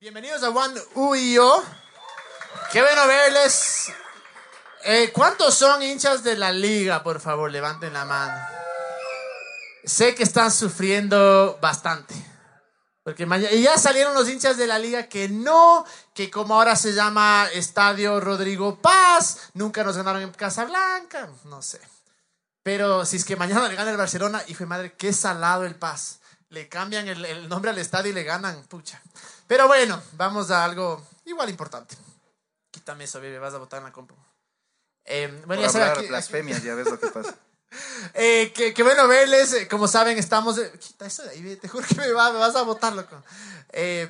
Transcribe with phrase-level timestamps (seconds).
[0.00, 1.62] Bienvenidos a One U y yo.
[2.72, 3.92] Qué bueno verles.
[4.84, 7.02] Eh, ¿Cuántos son hinchas de la liga?
[7.02, 8.42] Por favor, levanten la mano.
[9.84, 12.14] Sé que están sufriendo bastante.
[13.02, 16.94] Porque y ya salieron los hinchas de la liga que no, que como ahora se
[16.94, 21.78] llama Estadio Rodrigo Paz, nunca nos ganaron en Casablanca, no sé.
[22.62, 25.74] Pero si es que mañana le gana el Barcelona, hijo de madre, qué salado el
[25.74, 26.20] Paz.
[26.48, 29.02] Le cambian el, el nombre al estadio y le ganan, pucha.
[29.50, 31.96] Pero bueno, vamos a algo igual importante.
[32.70, 34.14] Quítame eso, bebé, vas a votar en la compu.
[35.04, 37.34] Eh, bueno, Por ya hablar blasfemias, ya ves lo que pasa.
[38.14, 40.60] eh, que, bueno verles, eh, como saben, estamos...
[40.78, 43.20] quita eso de ahí, te juro que me, vas a votar, loco.
[43.72, 44.08] Eh,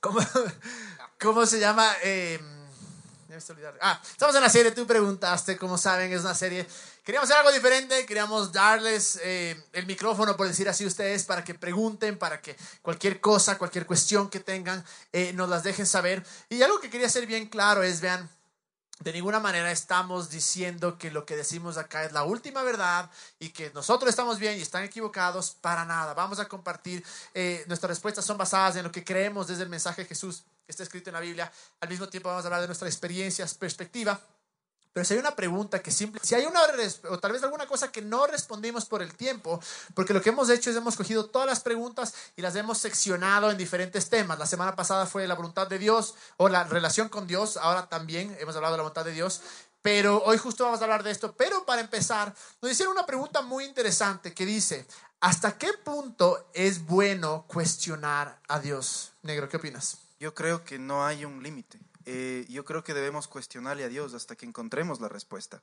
[0.00, 0.20] ¿cómo,
[1.18, 1.90] ¿Cómo se llama?
[2.02, 2.38] Eh,
[3.80, 6.66] Ah, estamos en la serie, tú preguntaste, como saben, es una serie.
[7.04, 11.52] Queríamos hacer algo diferente, queríamos darles eh, el micrófono, por decir así, ustedes, para que
[11.52, 16.24] pregunten, para que cualquier cosa, cualquier cuestión que tengan, eh, nos las dejen saber.
[16.48, 18.30] Y algo que quería hacer bien claro es, vean,
[19.00, 23.48] de ninguna manera estamos diciendo que lo que decimos acá es la última verdad y
[23.48, 26.14] que nosotros estamos bien y están equivocados para nada.
[26.14, 30.02] Vamos a compartir, eh, nuestras respuestas son basadas en lo que creemos desde el mensaje
[30.02, 31.50] de Jesús que está escrito en la Biblia.
[31.80, 34.20] Al mismo tiempo vamos a hablar de nuestras experiencias, perspectiva.
[34.92, 36.60] Pero si hay una pregunta que simple, si hay una
[37.08, 39.58] o tal vez alguna cosa que no respondimos por el tiempo,
[39.94, 43.50] porque lo que hemos hecho es hemos cogido todas las preguntas y las hemos seccionado
[43.50, 44.38] en diferentes temas.
[44.38, 48.36] La semana pasada fue la voluntad de Dios o la relación con Dios, ahora también
[48.38, 49.40] hemos hablado de la voluntad de Dios,
[49.80, 51.34] pero hoy justo vamos a hablar de esto.
[51.36, 54.86] Pero para empezar, nos hicieron una pregunta muy interesante que dice,
[55.20, 59.12] ¿hasta qué punto es bueno cuestionar a Dios?
[59.22, 59.98] Negro, ¿qué opinas?
[60.20, 61.80] Yo creo que no hay un límite.
[62.04, 65.62] Eh, yo creo que debemos cuestionarle a Dios hasta que encontremos la respuesta.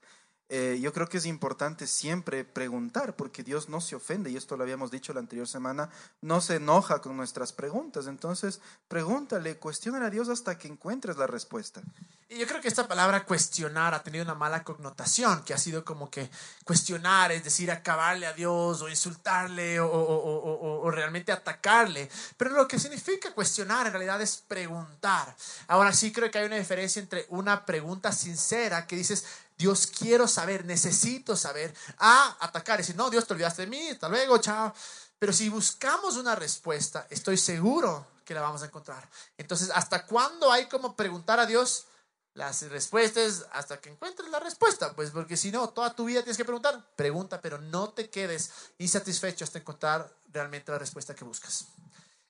[0.51, 4.57] Eh, yo creo que es importante siempre preguntar, porque Dios no se ofende, y esto
[4.57, 8.07] lo habíamos dicho la anterior semana, no se enoja con nuestras preguntas.
[8.07, 11.81] Entonces, pregúntale, cuestiona a Dios hasta que encuentres la respuesta.
[12.29, 15.85] Y yo creo que esta palabra cuestionar ha tenido una mala connotación, que ha sido
[15.85, 16.29] como que
[16.63, 22.09] cuestionar, es decir, acabarle a Dios o insultarle o, o, o realmente atacarle.
[22.37, 25.35] Pero lo que significa cuestionar en realidad es preguntar.
[25.67, 29.25] Ahora sí creo que hay una diferencia entre una pregunta sincera que dices,
[29.59, 33.89] Dios, quiero saber, necesito saber, a atacar y decir, no, Dios, te olvidaste de mí,
[33.89, 34.73] hasta luego, chao.
[35.19, 39.09] Pero si buscamos una respuesta, estoy seguro que la vamos a encontrar.
[39.37, 41.87] Entonces, ¿hasta cuándo hay como preguntar a Dios?
[42.35, 46.37] Las respuestas hasta que encuentres la respuesta, pues porque si no, toda tu vida tienes
[46.37, 46.81] que preguntar.
[46.95, 51.65] Pregunta, pero no te quedes insatisfecho hasta encontrar realmente la respuesta que buscas.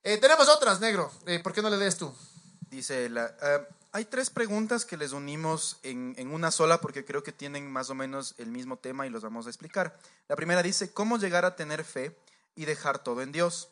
[0.02, 1.12] Eh, tenemos otras, negro.
[1.28, 2.12] Eh, ¿Por qué no le des tú?
[2.72, 7.32] Dice la, ah, hay tres preguntas que les unimos en, una sola porque creo que
[7.32, 9.98] tienen más o menos el mismo tema y los vamos a explicar.
[10.28, 12.16] La primera dice, ¿cómo llegar a tener fe
[12.56, 13.72] y dejar todo en Dios?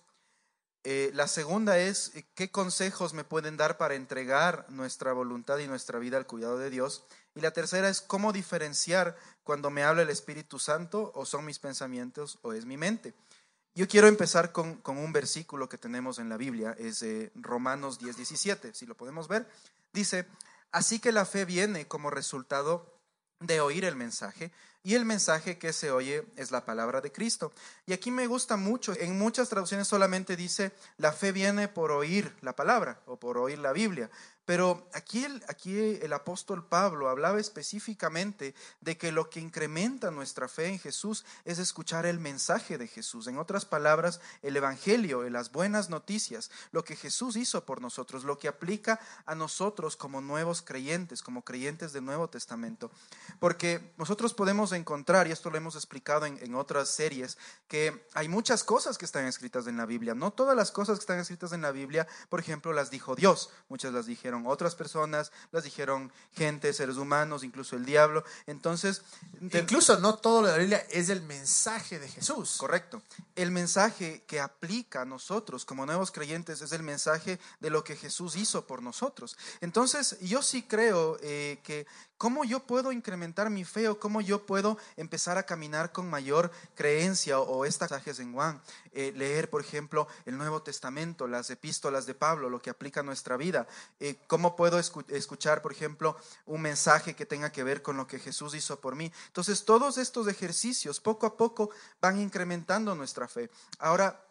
[0.84, 6.00] Eh, la segunda es, ¿qué consejos me pueden dar para entregar nuestra voluntad y nuestra
[6.00, 7.04] vida al cuidado de Dios?
[7.36, 11.60] Y la tercera es, ¿cómo diferenciar cuando me habla el Espíritu Santo o son mis
[11.60, 13.14] pensamientos o es mi mente?
[13.78, 17.06] Yo quiero empezar con, un versículo que tenemos en la Biblia, es
[17.36, 19.48] Romanos 10, 17, si lo podemos ver.
[19.94, 20.26] Dice,
[20.72, 22.92] así que la fe viene como resultado
[23.40, 24.52] de oír el mensaje
[24.88, 27.52] y el mensaje que se oye es la palabra de Cristo.
[27.86, 32.34] Y aquí me gusta mucho, en muchas traducciones solamente dice, la fe viene por oír
[32.40, 34.10] la palabra o por oír la Biblia,
[34.48, 40.48] pero aquí el, aquí el apóstol Pablo hablaba específicamente de que lo que incrementa nuestra
[40.48, 43.28] fe en Jesús es escuchar el mensaje de Jesús.
[43.28, 48.40] En otras palabras, el Evangelio, las buenas noticias, lo que Jesús hizo por nosotros, lo
[48.40, 52.90] que aplica a nosotros como nuevos creyentes, como creyentes del Nuevo Testamento.
[53.42, 58.28] Porque nosotros podemos encontrar, y esto lo hemos explicado en, en otras series, que hay
[58.28, 60.16] muchas cosas que están escritas en la Biblia.
[60.16, 63.50] No todas las cosas que están escritas en la Biblia, por ejemplo, las dijo Dios.
[63.70, 68.24] Muchas las dijeron otras personas, las dijeron gente, seres humanos, incluso el diablo.
[68.46, 69.02] Entonces,
[69.42, 72.58] incluso no todo lo de la Biblia es el mensaje de Jesús.
[72.58, 73.02] Correcto.
[73.36, 77.96] El mensaje que aplica a nosotros como nuevos creyentes es el mensaje de lo que
[77.96, 79.38] Jesús hizo por nosotros.
[79.62, 84.46] Entonces, yo sí creo eh, que ¿Cómo yo puedo incrementar mi fe o cómo yo
[84.48, 88.60] puedo empezar a caminar con mayor creencia o, estas pasajes en Juan?
[88.92, 93.04] Eh, leer, por ejemplo, el Nuevo Testamento, las epístolas de Pablo, lo que aplica a
[93.04, 93.68] nuestra vida.
[94.00, 96.18] Eh, ¿Cómo puedo escuchar, por ejemplo,
[96.48, 99.12] un mensaje que tenga que ver con lo que Jesús hizo por mí?
[99.28, 101.70] Entonces, todos estos ejercicios poco a poco
[102.02, 103.52] van incrementando nuestra fe.
[103.78, 104.24] Ahora,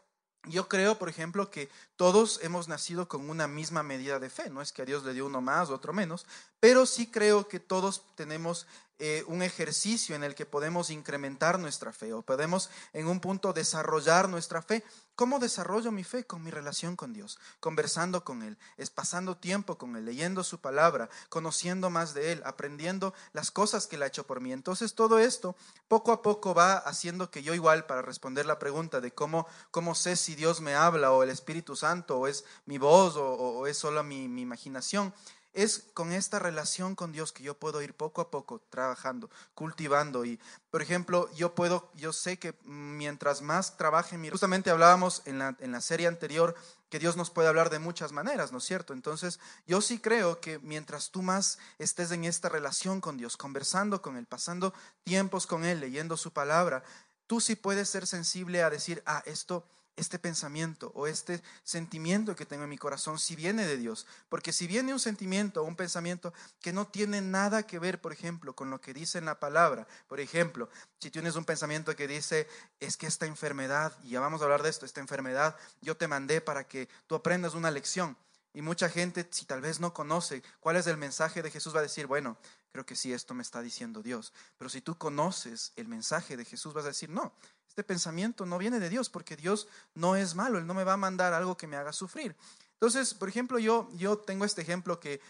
[0.48, 4.48] yo creo, por ejemplo, que todos hemos nacido con una misma medida de fe.
[4.48, 6.26] No es que a Dios le dio uno más, otro menos,
[6.60, 8.66] pero sí creo que todos tenemos
[8.98, 13.52] eh, un ejercicio en el que podemos incrementar nuestra fe o podemos en un punto
[13.52, 14.82] desarrollar nuestra fe.
[15.14, 16.24] ¿Cómo desarrollo mi fe?
[16.24, 20.60] Con mi relación con Dios, conversando con Él, es pasando tiempo con Él, leyendo su
[20.60, 24.52] palabra, conociendo más de Él, aprendiendo las cosas que Él ha hecho por mí.
[24.52, 25.56] Entonces todo esto
[25.88, 29.94] poco a poco va haciendo que yo igual, para responder la pregunta de cómo, cómo
[29.94, 33.76] sé si Dios me habla o el Espíritu Santo o es mi voz o, es
[33.76, 35.12] solo mi, mi imaginación,
[35.56, 40.26] es con esta relación con Dios que yo puedo ir poco a poco trabajando, cultivando
[40.26, 40.38] y,
[40.70, 44.28] por ejemplo, yo puedo, yo sé que mientras más trabaje mi...
[44.28, 46.54] Justamente hablábamos en la, en la serie anterior
[46.90, 48.92] que Dios nos puede hablar de muchas maneras, ¿no es cierto?
[48.92, 54.02] Entonces, yo sí creo que mientras tú más estés en esta relación con Dios, conversando
[54.02, 54.74] con Él, pasando
[55.04, 56.84] tiempos con Él, leyendo su palabra,
[57.26, 59.64] tú sí puedes ser sensible a decir, ah, esto
[59.96, 64.06] este pensamiento o este sentimiento que tengo en mi corazón si viene de Dios.
[64.28, 68.12] Porque si viene un sentimiento o un pensamiento que no tiene nada que ver, por
[68.12, 70.68] ejemplo, con lo que dice en la palabra, por ejemplo,
[71.00, 72.46] si tienes un pensamiento que dice,
[72.80, 76.08] es que esta enfermedad, y ya vamos a hablar de esto, esta enfermedad, yo te
[76.08, 78.16] mandé para que tú aprendas una lección.
[78.56, 81.80] Y mucha gente, si tal vez no conoce cuál es el mensaje de Jesús, va
[81.80, 82.38] a decir, bueno,
[82.72, 84.32] creo que sí, esto me está diciendo Dios.
[84.56, 87.34] Pero si tú conoces el mensaje de Jesús, vas a decir, no,
[87.68, 90.94] este pensamiento no viene de Dios, porque Dios no es malo, Él no me va
[90.94, 92.34] a mandar algo que me haga sufrir.
[92.72, 95.20] Entonces, por ejemplo, yo, yo tengo este ejemplo que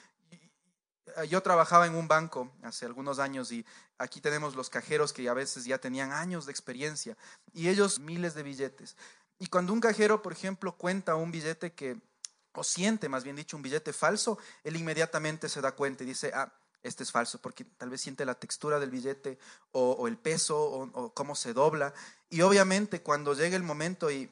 [1.28, 3.66] yo trabajaba en un banco hace algunos años y
[3.98, 7.16] aquí tenemos los cajeros que a veces ya tenían años de experiencia
[7.52, 8.96] y ellos miles de billetes.
[9.40, 12.00] Y cuando un cajero, por ejemplo, cuenta un billete que,
[12.56, 16.32] o siente más bien dicho, un billete falso, él inmediatamente se da cuenta y dice,
[16.34, 19.38] ah, este es falso, porque tal vez siente la textura del billete
[19.72, 21.92] o, el peso o, cómo se dobla.
[22.30, 24.30] Y obviamente cuando llega el momento y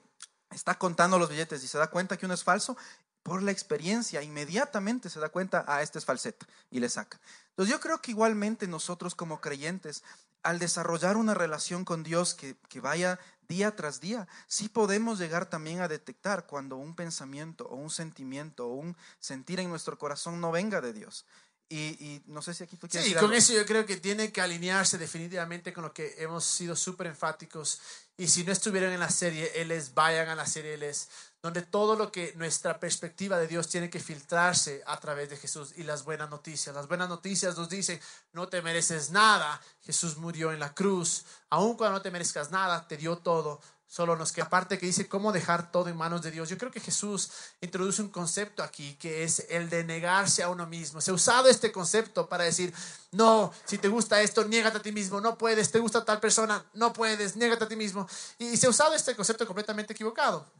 [0.51, 2.77] está contando los billetes y se da cuenta que uno es falso,
[3.25, 7.19] por la experiencia inmediatamente se da cuenta, ah, este es falseta y le saca.
[7.49, 10.05] Entonces yo creo que igualmente nosotros como creyentes,
[10.43, 13.19] al desarrollar una relación con Dios que, que vaya
[13.49, 18.69] día tras día, sí podemos llegar también a detectar cuando un pensamiento o un sentimiento
[18.69, 21.25] o un sentir en nuestro corazón no venga de Dios.
[21.69, 24.41] Y, no sé si aquí tú quieres Sí, con eso yo creo que tiene que
[24.41, 27.81] alinearse definitivamente con lo que hemos sido súper enfáticos.
[28.17, 31.09] Y si no estuvieran en la serie, él es, vayan a la serie, él es,
[31.43, 35.73] donde todo lo que nuestra perspectiva de Dios tiene que filtrarse a través de Jesús
[35.77, 36.75] y las buenas noticias.
[36.75, 38.01] Las buenas noticias nos dicen,
[38.33, 42.87] no te mereces nada, Jesús murió en la cruz, aun cuando no te merezcas nada,
[42.87, 46.31] te dio todo, Solo nos queda parte que dice cómo dejar todo en manos de
[46.31, 46.49] Dios.
[46.49, 50.67] Yo creo que Jesús introduce un concepto aquí que es el de negarse a uno
[50.67, 51.01] mismo.
[51.01, 52.75] Se ha usado este concepto para decir,
[53.13, 56.65] no, si te gusta esto, niégate a ti mismo, no puedes, te gusta tal persona,
[56.75, 58.09] no puedes, niégate a ti mismo.
[58.39, 60.51] Y se ha usado este concepto completamente equivocado.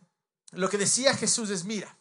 [0.53, 1.97] Lo que decía Jesús es, mira,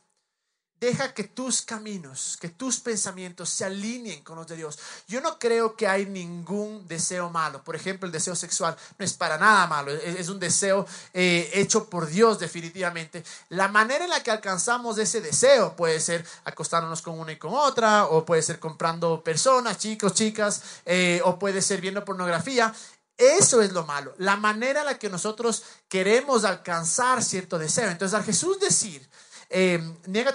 [0.83, 4.77] Deja que tus caminos, que tus pensamientos se alineen con los de Dios.
[5.07, 7.63] Yo no creo que hay ningún deseo malo.
[7.63, 9.94] Por ejemplo, el deseo sexual no es para nada malo.
[9.94, 13.24] Es un deseo eh, hecho por Dios definitivamente.
[13.47, 17.53] La manera en la que alcanzamos ese deseo puede ser acostándonos con una y con
[17.53, 22.74] otra, o puede ser comprando personas, chicos, chicas, eh, o puede ser viendo pornografía.
[23.15, 27.89] Eso es lo malo, la manera en la que nosotros queremos alcanzar cierto deseo.
[27.89, 29.07] Entonces, al Jesús decir,
[29.54, 29.80] eh,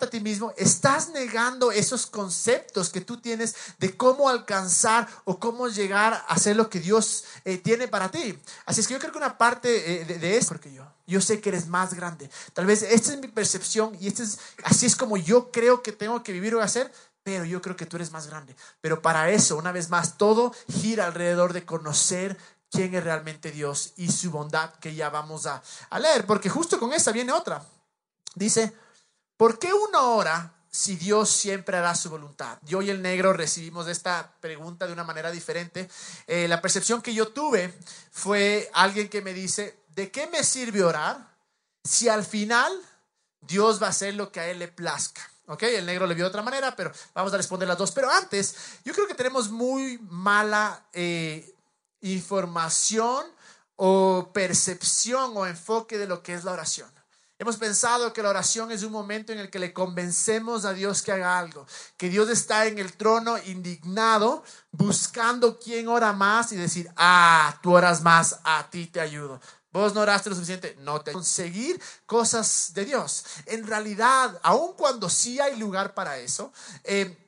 [0.00, 5.68] a ti mismo, estás negando esos conceptos que tú tienes de cómo alcanzar o cómo
[5.68, 8.38] llegar a hacer lo que Dios eh, tiene para ti.
[8.64, 11.40] Así es que yo creo que una parte eh, de, eso, porque yo, yo sé
[11.40, 12.30] que eres más grande.
[12.52, 15.90] Tal vez esta es mi percepción y este es, así es como yo creo que
[15.90, 16.92] tengo que vivir o hacer,
[17.24, 18.54] pero yo creo que tú eres más grande.
[18.80, 22.38] Pero para eso, una vez más, todo gira alrededor de conocer
[22.70, 25.60] quién es realmente Dios y su bondad que ya vamos a,
[25.90, 27.64] a leer, porque justo con esta viene otra.
[28.34, 28.72] Dice,
[29.38, 32.58] ¿Por qué una hora si Dios siempre hará su voluntad?
[32.62, 35.88] Yo y el negro recibimos esta pregunta de una manera diferente.
[36.26, 37.72] Eh, la percepción que yo tuve
[38.10, 41.36] fue alguien que me dice, ¿de qué me sirve orar
[41.84, 42.72] si al final
[43.40, 45.22] Dios va a hacer lo que a él le plazca?
[45.46, 45.62] ¿Ok?
[45.62, 47.92] El negro le vio de otra manera, pero vamos a responder las dos.
[47.92, 51.54] Pero antes, yo creo que tenemos muy mala eh,
[52.00, 53.24] información
[53.76, 56.97] o percepción o enfoque de lo que es la oración.
[57.40, 61.02] Hemos pensado que la oración es un momento en el que le convencemos a Dios
[61.02, 64.42] que haga algo, que Dios está en el trono indignado,
[64.72, 69.40] buscando quién ora más y decir, ah, tú oras más, a ti te ayudo.
[69.70, 73.24] Vos no oraste lo suficiente, no te conseguir cosas de Dios.
[73.46, 76.52] En realidad, aun cuando sí hay lugar para eso,
[76.82, 77.27] eh,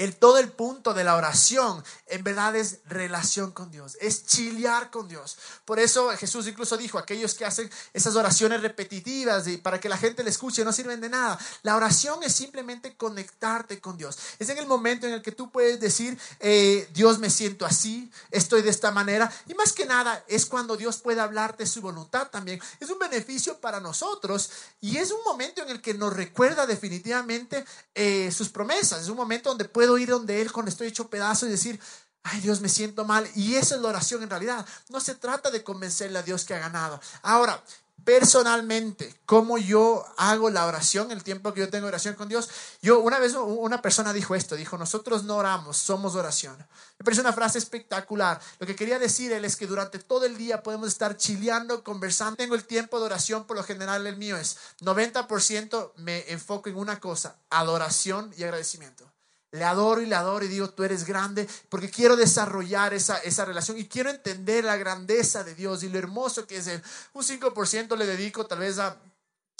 [0.00, 4.90] el, todo el punto de la oración en verdad es relación con Dios, es chilear
[4.90, 5.36] con Dios.
[5.66, 9.98] Por eso Jesús incluso dijo, aquellos que hacen esas oraciones repetitivas y para que la
[9.98, 11.38] gente le escuche no sirven de nada.
[11.62, 14.18] La oración es simplemente conectarte con Dios.
[14.38, 18.10] Es en el momento en el que tú puedes decir, eh, Dios me siento así,
[18.30, 19.30] estoy de esta manera.
[19.48, 22.58] Y más que nada es cuando Dios puede hablarte su voluntad también.
[22.80, 27.66] Es un beneficio para nosotros y es un momento en el que nos recuerda definitivamente
[27.94, 29.02] eh, sus promesas.
[29.02, 31.80] Es un momento donde puedo ir donde Él cuando estoy hecho pedazo y decir,
[32.22, 33.28] ay Dios, me siento mal.
[33.34, 34.66] Y esa es la oración en realidad.
[34.88, 37.00] No se trata de convencerle a Dios que ha ganado.
[37.22, 37.62] Ahora,
[38.04, 42.48] personalmente, cómo yo hago la oración, el tiempo que yo tengo oración con Dios.
[42.82, 46.56] Yo una vez una persona dijo esto, dijo, nosotros no oramos, somos oración.
[46.98, 48.40] Me parece una frase espectacular.
[48.58, 52.36] Lo que quería decir él es que durante todo el día podemos estar chileando, conversando.
[52.36, 56.76] Tengo el tiempo de oración, por lo general el mío es 90% me enfoco en
[56.76, 59.10] una cosa, adoración y agradecimiento.
[59.52, 63.44] Le adoro y le adoro y digo, tú eres grande, porque quiero desarrollar esa, esa
[63.44, 66.82] relación y quiero entender la grandeza de Dios y lo hermoso que es Él.
[67.12, 68.96] Un 5% le dedico tal vez a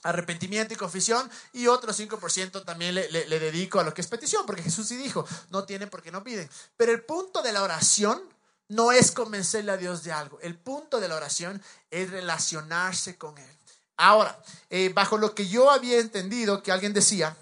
[0.02, 4.46] arrepentimiento y confesión y otro 5% también le, le, dedico a lo que es petición,
[4.46, 6.48] porque Jesús sí dijo, no tienen porque no piden.
[6.76, 8.22] Pero el punto de la oración
[8.68, 13.36] no es convencerle a Dios de algo, el punto de la oración es relacionarse con
[13.36, 13.58] Él.
[13.96, 17.36] Ahora, eh, bajo lo que yo había entendido que alguien decía,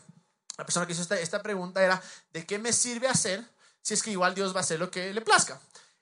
[0.58, 3.48] la persona que hizo esta, esta pregunta era, ¿de qué me sirve hacer
[3.80, 5.60] si es que igual Dios va a hacer lo que le plazca?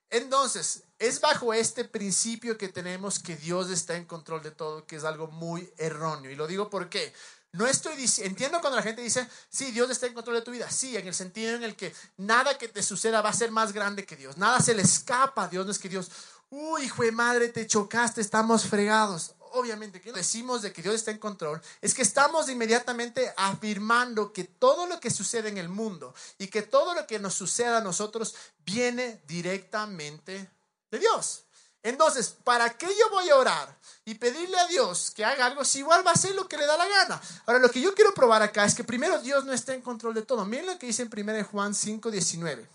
[0.09, 4.97] Entonces, es bajo este principio que tenemos que Dios está en control de todo, que
[4.97, 6.31] es algo muy erróneo.
[6.31, 7.13] Y lo digo porque
[7.53, 10.53] no estoy diciendo, entiendo cuando la gente dice, sí, Dios está en control de tu
[10.53, 10.71] vida.
[10.71, 13.75] Sí, en el sentido en el que nada que te suceda va a ser más
[13.75, 14.39] grande que Dios.
[14.39, 15.67] Nada se le escapa a Dios.
[15.67, 16.11] No es que Dios,
[16.49, 21.11] uy, hijo de madre, te chocaste, estamos fregados obviamente que decimos de que Dios está
[21.11, 26.15] en control, es que estamos inmediatamente afirmando que todo lo que sucede en el mundo
[26.39, 28.35] y que todo lo que nos suceda a nosotros
[28.65, 30.51] viene directamente
[30.91, 31.43] de Dios.
[31.83, 35.79] Entonces, ¿para qué yo voy a orar y pedirle a Dios que haga algo si
[35.79, 37.23] igual va a hacer lo que le da la gana?
[37.47, 40.13] Ahora, lo que yo quiero probar acá es que primero Dios no está en control
[40.15, 40.45] de todo.
[40.45, 42.67] Miren lo que dice en 1 Juan 5, 19.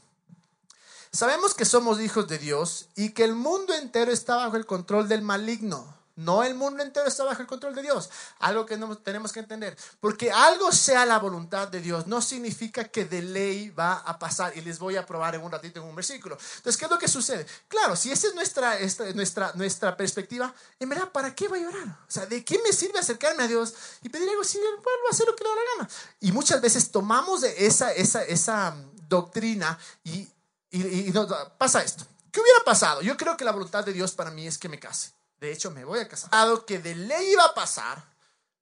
[1.11, 5.09] Sabemos que somos hijos de Dios y que el mundo entero está bajo el control
[5.09, 6.00] del maligno.
[6.15, 8.09] No el mundo entero está bajo el control de Dios.
[8.39, 9.77] Algo que no tenemos que entender.
[9.99, 14.55] Porque algo sea la voluntad de Dios no significa que de ley va a pasar.
[14.55, 16.37] Y les voy a probar en un ratito en un versículo.
[16.57, 17.45] Entonces, ¿qué es lo que sucede?
[17.67, 21.87] Claro, si esa es nuestra, esta, nuestra, nuestra perspectiva, en ¿para qué voy a orar?
[21.87, 24.91] O sea, ¿de qué me sirve acercarme a Dios y pedir algo si Él va
[25.09, 25.89] a hacer lo que le da la gana?
[26.19, 28.75] Y muchas veces tomamos esa, esa, esa
[29.07, 30.27] doctrina y,
[30.69, 31.13] y, y
[31.57, 32.05] pasa esto.
[32.31, 33.01] ¿Qué hubiera pasado?
[33.01, 35.11] Yo creo que la voluntad de Dios para mí es que me case.
[35.41, 36.29] De hecho, me voy a casar.
[36.29, 38.01] Dado que de ley iba a pasar,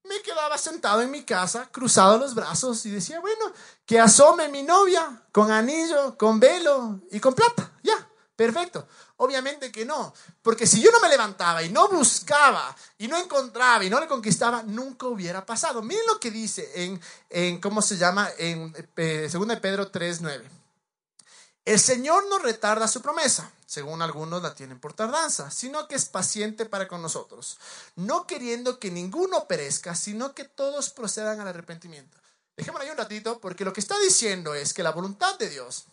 [0.05, 3.51] me quedaba sentado en mi casa, cruzado los brazos y decía, bueno,
[3.85, 7.73] que asome mi novia con anillo, con velo y con plata.
[7.83, 8.87] Ya, perfecto.
[9.17, 13.83] Obviamente que no, porque si yo no me levantaba y no buscaba y no encontraba
[13.83, 15.81] y no le conquistaba, nunca hubiera pasado.
[15.81, 18.29] Miren lo que dice en, en ¿cómo se llama?
[18.37, 20.58] En eh, 2 Pedro 3.9.
[21.69, 26.05] El Señor no retarda su promesa, según algunos la tienen por tardanza, sino que es
[26.05, 27.59] paciente para con nosotros,
[27.95, 32.17] no queriendo que ninguno perezca, sino que todos procedan al arrepentimiento.
[32.57, 35.85] Dejémoslo ahí un ratito, porque lo que está diciendo es que la voluntad de Dios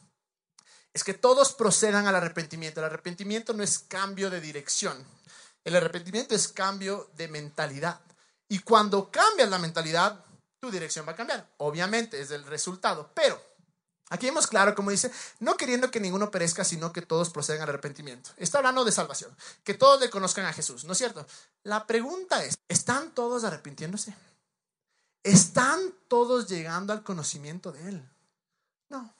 [0.94, 2.80] es que todos procedan al arrepentimiento.
[2.80, 4.96] El arrepentimiento no es cambio de dirección,
[5.62, 8.00] el arrepentimiento es cambio de mentalidad.
[8.48, 10.24] Y cuando cambias la mentalidad,
[10.58, 11.46] tu dirección va a cambiar.
[11.58, 13.38] Obviamente es el resultado, pero
[14.08, 15.10] Aquí vemos claro, como dice,
[15.40, 18.30] no queriendo que ninguno perezca, sino que todos procedan al arrepentimiento.
[18.36, 21.26] Está hablando de salvación, que todos le conozcan a Jesús, ¿no es cierto?
[21.64, 24.14] La pregunta es, ¿están todos arrepintiéndose?
[25.24, 28.08] ¿Están todos llegando al conocimiento de Él?
[28.88, 29.12] No.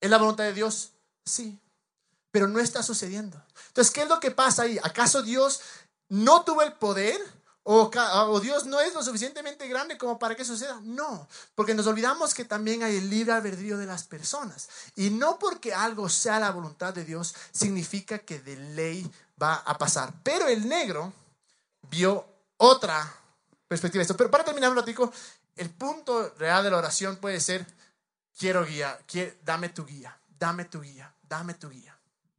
[0.00, 0.92] ¿Es la voluntad de Dios?
[1.24, 1.58] Sí.
[2.30, 3.42] Pero no está sucediendo.
[3.68, 4.78] Entonces, ¿qué es lo que pasa ahí?
[4.84, 5.60] ¿Acaso Dios
[6.08, 7.20] no tuvo el poder?
[7.66, 10.78] O, Dios no es lo suficientemente grande como para que suceda.
[10.82, 14.68] No, porque nos olvidamos que también hay el libre albedrío de las personas.
[14.96, 19.10] Y no porque algo sea la voluntad de Dios significa que de ley
[19.42, 20.12] va a pasar.
[20.22, 21.10] Pero el negro
[21.90, 22.26] vio
[22.58, 23.10] otra
[23.66, 24.16] perspectiva de esto.
[24.16, 25.10] Pero para terminar un ratico,
[25.56, 27.66] el punto real de la oración puede ser,
[28.38, 29.00] quiero guía,
[29.42, 31.98] dame tu guía, dame tu guía, dame tu guía.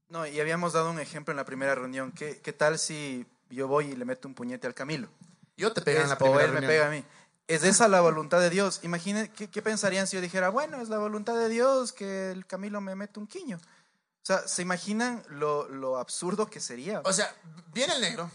[0.10, 2.12] No, y habíamos dado un ejemplo en la primera reunión.
[2.12, 5.08] ¿Qué, qué tal si yo voy y le meto un puñete al Camilo.
[5.58, 7.04] Yo te pego en la primera O él me pega a mí.
[7.48, 8.80] ¿Es esa la voluntad de Dios?
[8.84, 12.82] Imaginen, ¿qué, pensarían si yo dijera, bueno, es la voluntad de Dios que el Camilo
[12.82, 13.58] me mete un quiño?
[13.58, 17.02] O sea, ¿se imaginan lo, lo absurdo que sería?
[17.06, 17.34] O sea,
[17.72, 18.32] viene el negro,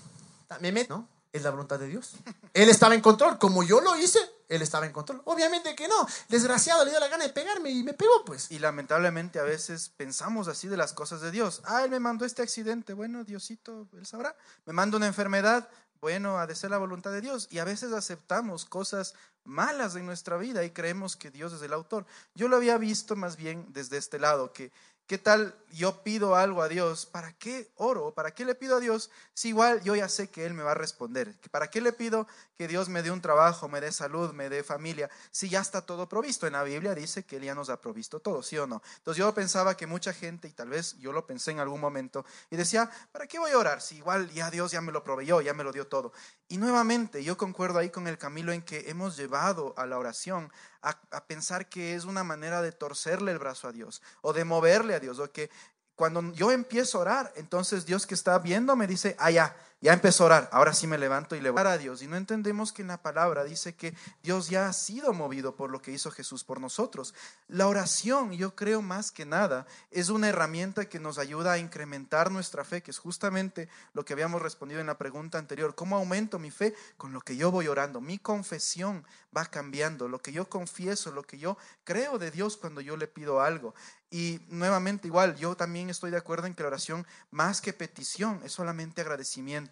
[0.60, 1.08] me mete, ¿no?
[1.32, 2.12] Es la voluntad de Dios.
[2.54, 3.38] Él estaba en control.
[3.38, 5.22] Como yo lo hice, él estaba en control.
[5.24, 6.06] Obviamente que no.
[6.28, 8.50] Desgraciado le dio la gana de pegarme y me pegó, pues.
[8.50, 11.62] Y lamentablemente a veces pensamos así de las cosas de Dios.
[11.64, 12.92] Ah, él me mandó este accidente.
[12.92, 14.36] Bueno, Diosito, él sabrá.
[14.66, 15.68] Me manda una enfermedad.
[16.00, 17.46] Bueno, ha de ser la voluntad de Dios.
[17.50, 19.14] Y a veces aceptamos cosas
[19.44, 22.04] malas en nuestra vida y creemos que Dios es el autor.
[22.34, 24.72] Yo lo había visto más bien desde este lado, que
[25.10, 27.04] ¿Qué tal yo pido algo a Dios?
[27.04, 28.14] ¿Para qué oro?
[28.14, 29.10] ¿Para qué le pido a Dios?
[29.34, 31.36] Si igual yo ya sé que Él me va a responder.
[31.50, 34.62] ¿Para qué le pido que Dios me dé un trabajo, me dé salud, me dé
[34.62, 35.10] familia?
[35.32, 36.46] Si ya está todo provisto.
[36.46, 38.82] En la Biblia dice que Él ya nos ha provisto todo, ¿sí o no?
[38.98, 42.24] Entonces yo pensaba que mucha gente, y tal vez yo lo pensé en algún momento,
[42.48, 43.80] y decía, ¿para qué voy a orar?
[43.80, 46.12] Si igual ya Dios ya me lo proveyó, ya me lo dio todo.
[46.46, 50.52] Y nuevamente yo concuerdo ahí con el Camilo en que hemos llevado a la oración
[50.82, 54.94] a, pensar que es una manera de torcerle el brazo a Dios o de moverle
[54.94, 55.50] a Dios o que
[55.94, 60.24] cuando yo empiezo a orar, entonces Dios que está viendo me dice, ah, ya, empezó
[60.24, 62.02] a orar, ahora sí me levanto y le voy a Dios.
[62.02, 65.70] Y no entendemos que en la palabra dice que Dios ya ha sido movido por
[65.70, 67.14] lo que hizo Jesús por nosotros.
[67.48, 72.30] La oración, yo creo más que nada, es una herramienta que nos ayuda a incrementar
[72.30, 75.74] nuestra fe, que es justamente lo que habíamos respondido en la pregunta anterior.
[75.74, 76.74] ¿Cómo aumento mi fe?
[76.98, 78.02] Con lo que yo voy orando.
[78.02, 79.04] Mi confesión
[79.36, 83.06] va cambiando, lo que yo confieso, lo que yo creo de Dios cuando yo le
[83.06, 83.74] pido algo.
[84.12, 88.40] Y nuevamente igual, yo también estoy de acuerdo en que la oración, más que petición,
[88.44, 89.69] es solamente agradecimiento.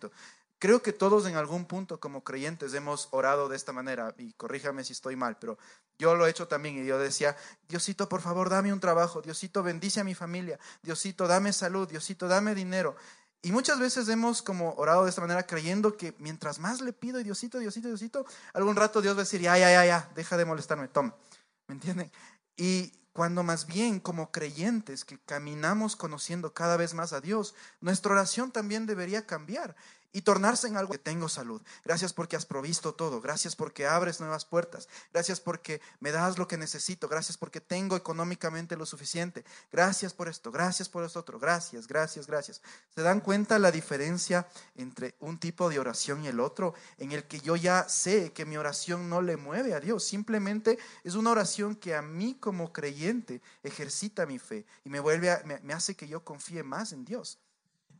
[0.59, 4.83] Creo que todos en algún punto como creyentes hemos orado de esta manera, y corríjame
[4.83, 5.57] si estoy mal, pero
[5.99, 7.37] yo lo he hecho también y yo decía,
[7.69, 12.26] Diosito, por favor, dame un trabajo, Diosito, bendice a mi familia, Diosito, dame salud, Diosito,
[12.26, 12.97] dame dinero.
[13.40, 17.23] Y muchas veces hemos como orado de esta manera creyendo que mientras más le pido,
[17.23, 20.45] Diosito, Diosito, Diosito, algún rato Dios va a decir, ya, ya, ya, ya, deja de
[20.45, 21.14] molestarme, toma.
[21.69, 22.11] ¿Me entienden?
[22.57, 28.13] Y cuando más bien como creyentes que caminamos conociendo cada vez más a Dios, nuestra
[28.13, 29.75] oración también debería cambiar
[30.12, 31.61] y tornarse en algo que tengo salud.
[31.85, 33.21] Gracias porque has provisto todo.
[33.21, 34.88] Gracias porque abres nuevas puertas.
[35.12, 37.09] Gracias porque me das lo que necesito.
[37.09, 39.45] Gracias porque tengo económicamente lo suficiente.
[39.71, 40.50] Gracias por esto.
[40.50, 41.38] Gracias por esto otro.
[41.38, 42.62] Gracias, gracias, gracias.
[42.95, 46.75] ¿Se dan cuenta la diferencia entre un tipo de oración y el otro?
[46.97, 50.05] En el que yo ya sé que mi oración no le mueve a Dios.
[50.05, 55.29] Simplemente es una oración que a mí como creyente ejercita mi fe y me vuelve
[55.62, 57.38] me hace que yo confíe más en Dios.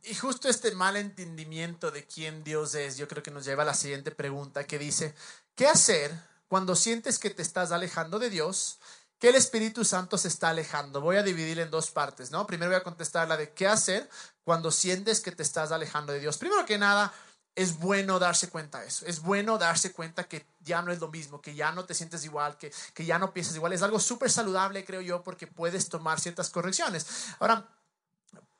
[0.03, 3.65] Y justo este mal entendimiento de quién Dios es, yo creo que nos lleva a
[3.65, 5.13] la siguiente pregunta que dice,
[5.55, 6.11] ¿qué hacer
[6.47, 8.79] cuando sientes que te estás alejando de Dios?
[9.19, 11.01] Que el Espíritu Santo se está alejando.
[11.01, 12.47] Voy a dividir en dos partes, ¿no?
[12.47, 14.09] Primero voy a contestar la de qué hacer
[14.45, 16.37] cuando sientes que te estás alejando de Dios.
[16.37, 17.13] Primero que nada,
[17.55, 19.05] es bueno darse cuenta de eso.
[19.05, 22.23] Es bueno darse cuenta que ya no es lo mismo, que ya no te sientes
[22.23, 23.73] igual, que, que ya no piensas igual.
[23.73, 27.05] Es algo súper saludable, creo yo, porque puedes tomar ciertas correcciones.
[27.39, 27.67] Ahora,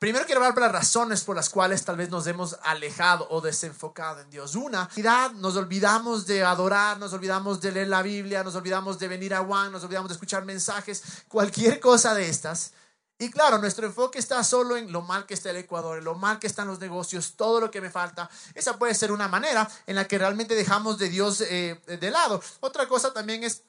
[0.00, 3.42] Primero quiero hablar de las razones por las cuales tal vez nos hemos alejado o
[3.42, 4.54] desenfocado en Dios.
[4.54, 4.88] Una,
[5.34, 9.44] nos olvidamos de adorar, nos olvidamos de leer la Biblia, nos olvidamos de venir a
[9.44, 12.72] Juan, nos olvidamos de escuchar mensajes, cualquier cosa de estas.
[13.18, 16.14] Y claro, nuestro enfoque está solo en lo mal que está el Ecuador, en lo
[16.14, 18.30] mal que están los negocios, todo lo que me falta.
[18.54, 22.42] Esa puede ser una manera en la que realmente dejamos de Dios eh, de lado.
[22.60, 23.64] Otra cosa también es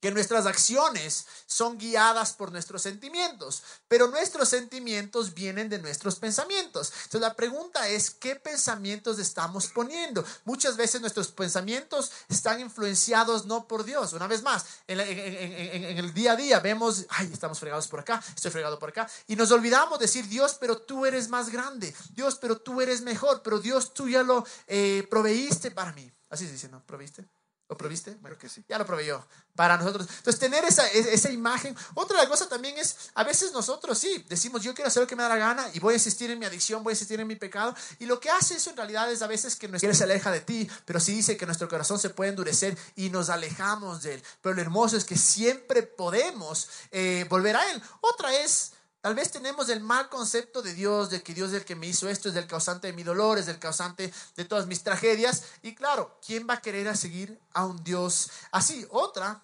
[0.00, 6.92] que nuestras acciones son guiadas por nuestros sentimientos, pero nuestros sentimientos vienen de nuestros pensamientos.
[7.04, 10.24] Entonces la pregunta es, ¿qué pensamientos estamos poniendo?
[10.44, 14.12] Muchas veces nuestros pensamientos están influenciados no por Dios.
[14.14, 18.50] Una vez más, en, el día a día vemos, ay, estamos fregados por acá, estoy
[18.50, 22.36] fregado por acá, y nos olvidamos de decir, Dios, pero tú eres más grande, Dios,
[22.40, 26.10] pero tú eres mejor, pero Dios, tú ya lo eh, proveíste para mí.
[26.30, 26.84] Así se dice, ¿no?
[26.86, 27.26] ¿Proviste?
[27.70, 28.16] ¿Lo proviste?
[28.20, 28.64] Creo que sí.
[28.68, 30.08] Ya lo proveyó para nosotros.
[30.18, 31.76] Entonces, tener esa, esa imagen.
[31.94, 35.22] Otra cosa también es, a veces nosotros sí, decimos, yo quiero hacer lo que me
[35.22, 37.36] da la gana y voy a insistir en mi adicción, voy a insistir en mi
[37.36, 37.72] pecado.
[38.00, 40.40] Y lo que hace eso en realidad es a veces que nuestro se aleja de
[40.40, 44.22] ti, pero sí dice que nuestro corazón se puede endurecer y nos alejamos de él.
[44.42, 47.80] Pero lo hermoso es que siempre podemos eh, volver a él.
[48.00, 51.64] Otra es Tal vez tenemos el mal concepto de Dios, de que Dios es el
[51.64, 54.66] que me hizo esto, es el causante de mi dolor, es el causante de todas
[54.66, 55.44] mis tragedias.
[55.62, 58.86] Y claro, ¿quién va a querer seguir a un Dios así?
[58.90, 59.42] Otra,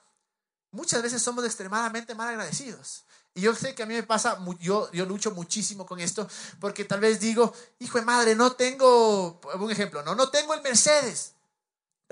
[0.72, 3.04] muchas veces somos extremadamente mal agradecidos.
[3.32, 6.28] Y yo sé que a mí me pasa, yo, yo lucho muchísimo con esto,
[6.60, 10.62] porque tal vez digo, hijo de madre, no tengo, un ejemplo, no, no tengo el
[10.62, 11.32] Mercedes,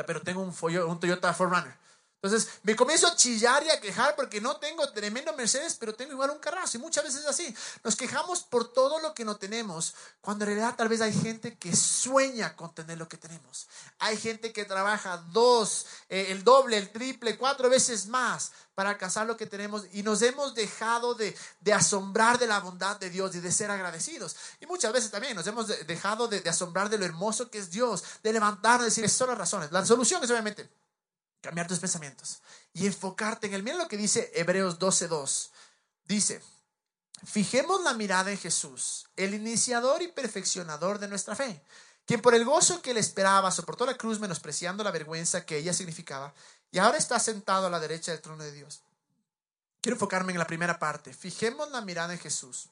[0.07, 0.55] pero tengo un,
[0.87, 1.77] un Toyota 4Runner.
[2.25, 6.13] Entonces me comienzo a chillar y a quejar porque no tengo tremendo Mercedes, pero tengo
[6.13, 6.79] igual un carrazo.
[6.79, 7.55] Y muchas veces es así.
[7.83, 11.59] Nos quejamos por todo lo que no tenemos, cuando en realidad tal vez hay gente
[11.59, 13.69] que sueña con tener lo que tenemos.
[13.99, 19.27] Hay gente que trabaja dos, eh, el doble, el triple, cuatro veces más para alcanzar
[19.27, 21.37] lo que tenemos y nos hemos dejado de,
[21.75, 24.35] asombrar de la bondad de Dios y de ser agradecidos.
[24.61, 28.03] Y muchas veces también nos hemos dejado de, asombrar de lo hermoso que es Dios,
[28.23, 29.71] de levantarnos y decir, esas son las razones.
[29.73, 30.71] La solución es obviamente
[31.45, 32.41] cambiar tus pensamientos
[32.73, 33.63] y enfocarte en él.
[33.63, 35.51] Mira lo que dice Hebreos 12.2.
[36.07, 36.43] Dice,
[37.23, 41.63] fijemos la mirada en Jesús, el iniciador y perfeccionador de nuestra fe,
[42.07, 45.75] quien por el gozo que le esperaba soportó la cruz menospreciando la vergüenza que ella
[45.75, 46.33] significaba
[46.71, 48.83] y ahora está sentado a la derecha del trono de Dios.
[49.83, 51.13] Quiero enfocarme en la primera parte.
[51.13, 52.71] Fijemos la mirada en Jesús,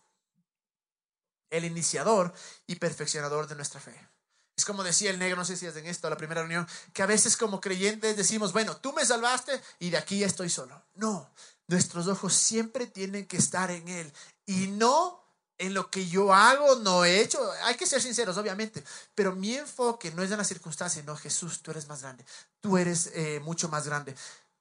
[1.51, 2.33] el iniciador
[2.67, 4.12] y perfeccionador de nuestra fe.
[4.57, 7.03] Es como decía el negro, no sé si es en esto, la primera reunión, que
[7.03, 10.83] a veces como creyentes decimos, bueno, tú me salvaste y de aquí estoy solo.
[10.95, 11.31] No,
[11.69, 14.13] nuestros ojos siempre tienen que estar en Él
[14.47, 15.23] y no
[15.59, 17.39] en lo que yo hago, no he hecho.
[17.65, 18.83] Hay que ser sinceros, obviamente,
[19.15, 22.25] pero mi enfoque no es en la circunstancia, no, Jesús, tú eres más grande,
[22.61, 24.15] tú eres eh, mucho más grande.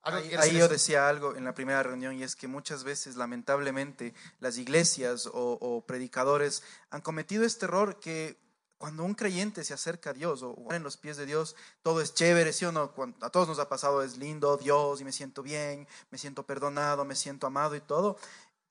[0.03, 4.57] Ahí, yo decía algo en la primera reunión y es que muchas veces, lamentablemente, las
[4.57, 8.40] iglesias o, predicadores han cometido este error que
[8.81, 12.15] cuando un creyente se acerca a Dios o en los pies de Dios, todo es
[12.15, 12.91] chévere, ¿sí o no?
[13.21, 17.05] a todos nos ha pasado, es lindo Dios y me siento bien, me siento perdonado,
[17.05, 18.17] me siento amado y todo.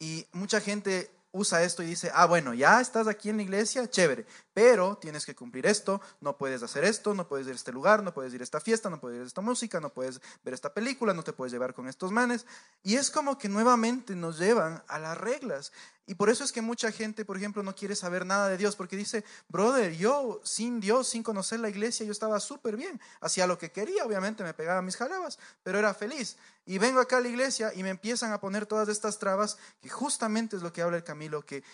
[0.01, 3.89] Y mucha gente usa esto y dice, ah, bueno, ya estás aquí en la iglesia,
[3.89, 7.73] chévere, pero tienes que cumplir esto, no puedes hacer esto, no puedes ir a este
[7.73, 10.21] lugar, no puedes ir a esta fiesta, no puedes ir a esta música, no puedes
[10.45, 12.47] ver esta película, no te puedes llevar con estos manes.
[12.83, 15.73] Y es como que nuevamente nos llevan a las reglas.
[16.07, 18.75] Y por eso es que mucha gente, por ejemplo, no quiere saber nada de Dios,
[18.75, 23.47] porque dice, brother, yo sin Dios, sin conocer la iglesia, yo estaba súper bien, hacía
[23.47, 26.37] lo que quería, obviamente me pegaba mis jalabas, pero era feliz.
[26.67, 29.89] Y vengo acá a la iglesia y me empiezan a poner todas estas trabas, que
[29.89, 31.65] justamente es lo que habla el Camilo, que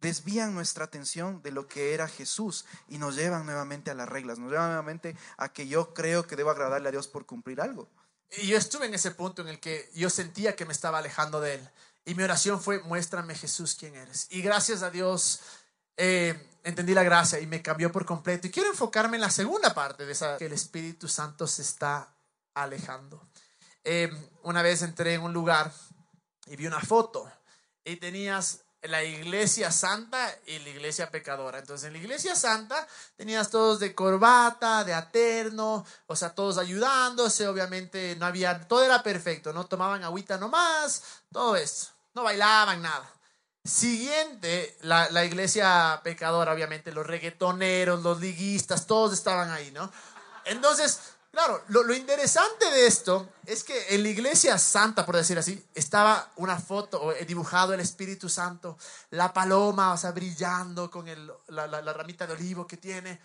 [0.00, 4.38] desvían nuestra atención de lo que era Jesús y nos llevan nuevamente a las reglas,
[4.38, 7.88] nos llevan nuevamente a que yo creo que debo agradarle a Dios por cumplir algo.
[8.38, 11.40] Y yo estuve en ese punto en el que yo sentía que me estaba alejando
[11.40, 11.70] de Él.
[12.04, 14.26] Y mi oración fue, muéstrame Jesús quién eres.
[14.30, 15.40] Y gracias a Dios
[15.96, 18.46] eh, entendí la gracia y me cambió por completo.
[18.46, 22.14] Y quiero enfocarme en la segunda parte de esa, que el Espíritu Santo se está
[22.54, 23.28] alejando.
[23.92, 24.08] Eh,
[24.44, 25.72] una vez entré en un lugar
[26.46, 27.28] y vi una foto
[27.84, 31.58] y tenías la iglesia santa y la iglesia pecadora.
[31.58, 37.48] Entonces, en la iglesia santa tenías todos de corbata, de aterno, o sea, todos ayudándose,
[37.48, 43.10] obviamente no había, todo era perfecto, no tomaban agüita nomás, todo eso, no bailaban nada.
[43.64, 49.90] Siguiente, la, la iglesia pecadora, obviamente, los reggaetoneros, los liguistas, todos estaban ahí, ¿no?
[50.44, 51.00] Entonces,
[51.32, 56.32] Claro, lo, interesante de esto es que en la iglesia santa, por decir así, estaba
[56.36, 58.76] una foto dibujado el Espíritu Santo,
[59.10, 61.06] la paloma, o sea, brillando con
[61.46, 63.20] la, ramita de olivo que tiene.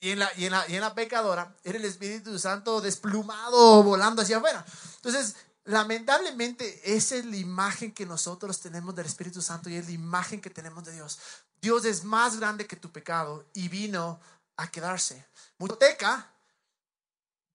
[0.00, 3.82] Y en, la, y, en la, y en la pecadora era el Espíritu Santo desplumado,
[3.82, 4.62] volando hacia afuera.
[4.96, 9.92] Entonces, lamentablemente, esa es la imagen que nosotros tenemos del Espíritu Santo y es la
[9.92, 11.18] imagen que tenemos de Dios.
[11.62, 14.20] Dios es más grande que tu pecado y vino
[14.58, 15.26] a quedarse.
[15.56, 16.30] Muteca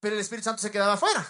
[0.02, 1.24] pero el Espíritu Santo se quedaba afuera.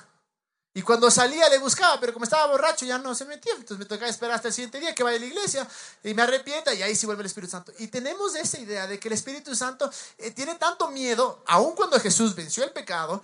[0.72, 3.52] Y cuando salía le buscaba, pero como estaba borracho ya no se metía.
[3.52, 5.68] Entonces me tocaba esperar hasta el siguiente día que vaya a la iglesia
[6.02, 7.72] y me arrepienta y ahí sí vuelve el Espíritu Santo.
[7.78, 12.00] Y tenemos esa idea de que el Espíritu Santo eh, tiene tanto miedo, aun cuando
[12.00, 13.22] Jesús venció el pecado,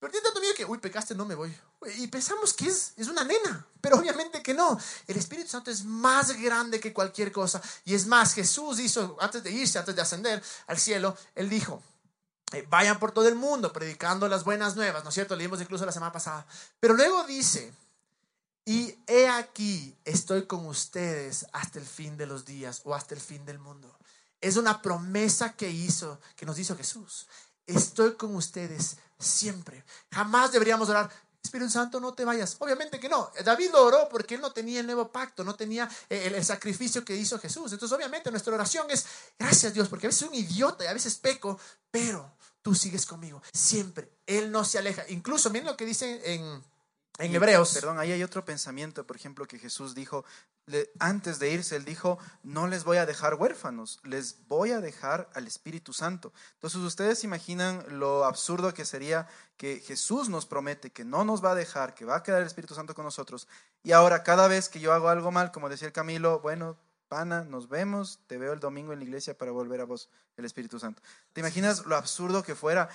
[0.00, 1.54] pero tiene tanto miedo que, uy, pecaste, no me voy.
[1.98, 4.80] Y pensamos que es, es una nena, pero obviamente que no.
[5.06, 7.60] El Espíritu Santo es más grande que cualquier cosa.
[7.84, 11.82] Y es más, Jesús hizo, antes de irse, antes de ascender al cielo, él dijo,
[12.52, 15.36] eh, vayan por todo el mundo predicando las buenas nuevas, ¿no es cierto?
[15.36, 16.46] Leímos incluso la semana pasada.
[16.80, 17.72] Pero luego dice,
[18.64, 23.20] y he aquí, estoy con ustedes hasta el fin de los días o hasta el
[23.20, 23.92] fin del mundo.
[24.40, 27.26] Es una promesa que hizo, que nos hizo Jesús.
[27.66, 29.84] Estoy con ustedes siempre.
[30.12, 31.10] Jamás deberíamos orar,
[31.42, 32.56] Espíritu Santo, no te vayas.
[32.60, 33.30] Obviamente que no.
[33.44, 37.04] David lo oró porque él no tenía el nuevo pacto, no tenía eh, el, sacrificio
[37.04, 37.72] que hizo Jesús.
[37.72, 39.06] Entonces, obviamente, nuestra oración es,
[39.38, 41.58] gracias Dios, porque a veces soy un idiota y a veces peco,
[41.90, 43.42] pero tú sigues conmigo.
[43.52, 44.08] Siempre.
[44.26, 45.04] Él no se aleja.
[45.08, 46.62] Incluso, miren lo que dice en,
[47.26, 47.74] en Hebreos.
[47.74, 50.24] Perdón, ahí hay otro pensamiento, por ejemplo, que Jesús dijo,
[50.98, 55.28] antes de irse, él dijo, no les voy a dejar huérfanos, les voy a dejar
[55.34, 56.32] al Espíritu Santo.
[56.54, 61.52] Entonces, ustedes imaginan lo absurdo que sería que Jesús nos promete que no nos va
[61.52, 63.48] a dejar, que va a quedar el Espíritu Santo con nosotros.
[63.82, 66.76] Y ahora, cada vez que yo hago algo mal, como decía el Camilo, bueno,
[67.08, 70.44] pana, nos vemos, te veo el domingo en la iglesia para volver a vos, el
[70.44, 71.02] Espíritu Santo.
[71.32, 72.88] ¿Te imaginas lo absurdo que fuera?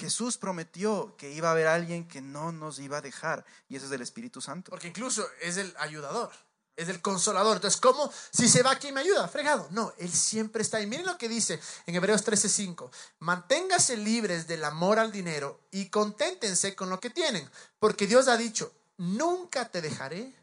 [0.00, 3.86] Jesús prometió que iba a haber alguien que no nos iba a dejar, y ese
[3.86, 4.70] es el Espíritu Santo.
[4.70, 6.32] Porque incluso es el ayudador,
[6.76, 7.56] es el consolador.
[7.56, 8.10] Entonces, ¿cómo?
[8.32, 9.28] Si se va, ¿quién me ayuda?
[9.28, 9.68] Fregado.
[9.70, 10.86] No, Él siempre está ahí.
[10.86, 12.90] Miren lo que dice en Hebreos 13:5.
[13.18, 18.36] Manténgase libres del amor al dinero y conténtense con lo que tienen, porque Dios ha
[18.36, 20.34] dicho, nunca te dejaré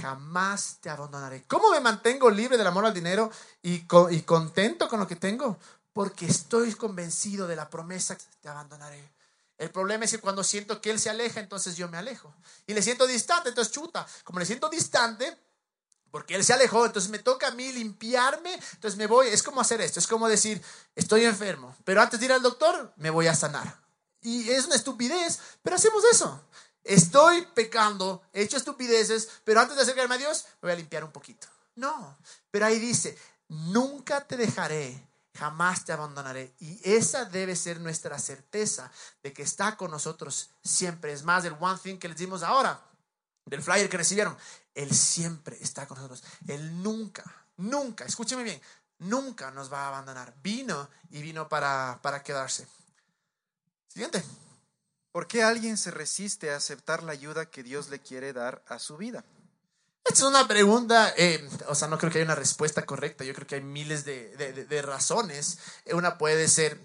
[0.00, 1.44] jamás te abandonaré.
[1.46, 3.30] ¿Cómo me mantengo libre del amor al dinero
[3.62, 5.58] y, y contento con lo que tengo?
[5.96, 9.14] Porque estoy convencido de la promesa que te abandonaré.
[9.56, 12.34] El problema es que cuando siento que Él se aleja, entonces yo me alejo.
[12.66, 14.06] Y le siento distante, entonces chuta.
[14.22, 15.34] Como le siento distante,
[16.10, 19.28] porque Él se alejó, entonces me toca a mí limpiarme, entonces me voy.
[19.28, 20.62] Es como hacer esto, es como decir,
[20.94, 23.80] estoy enfermo, pero antes de ir al doctor, me voy a sanar.
[24.20, 26.44] Y es una estupidez, pero hacemos eso.
[26.84, 31.04] Estoy pecando, he hecho estupideces, pero antes de acercarme a Dios, me voy a limpiar
[31.04, 31.46] un poquito.
[31.74, 32.18] No,
[32.50, 35.02] pero ahí dice, nunca te dejaré,
[35.36, 36.54] jamás te abandonaré.
[36.58, 38.90] Y esa debe ser nuestra certeza
[39.22, 41.12] de que está con nosotros siempre.
[41.12, 42.80] Es más, el one thing que les dimos ahora,
[43.44, 44.36] del flyer que recibieron,
[44.74, 46.24] Él siempre está con nosotros.
[46.48, 47.24] Él nunca,
[47.56, 48.60] nunca, escúcheme bien,
[48.98, 50.34] nunca nos va a abandonar.
[50.42, 52.66] Vino y vino para, para quedarse.
[53.88, 54.24] Siguiente.
[55.12, 58.78] ¿Por qué alguien se resiste a aceptar la ayuda que Dios le quiere dar a
[58.78, 59.24] su vida?
[60.12, 63.46] Es una pregunta, eh, o sea, no creo que haya una respuesta correcta, yo creo
[63.46, 65.58] que hay miles de, de, de razones.
[65.92, 66.78] Una puede ser,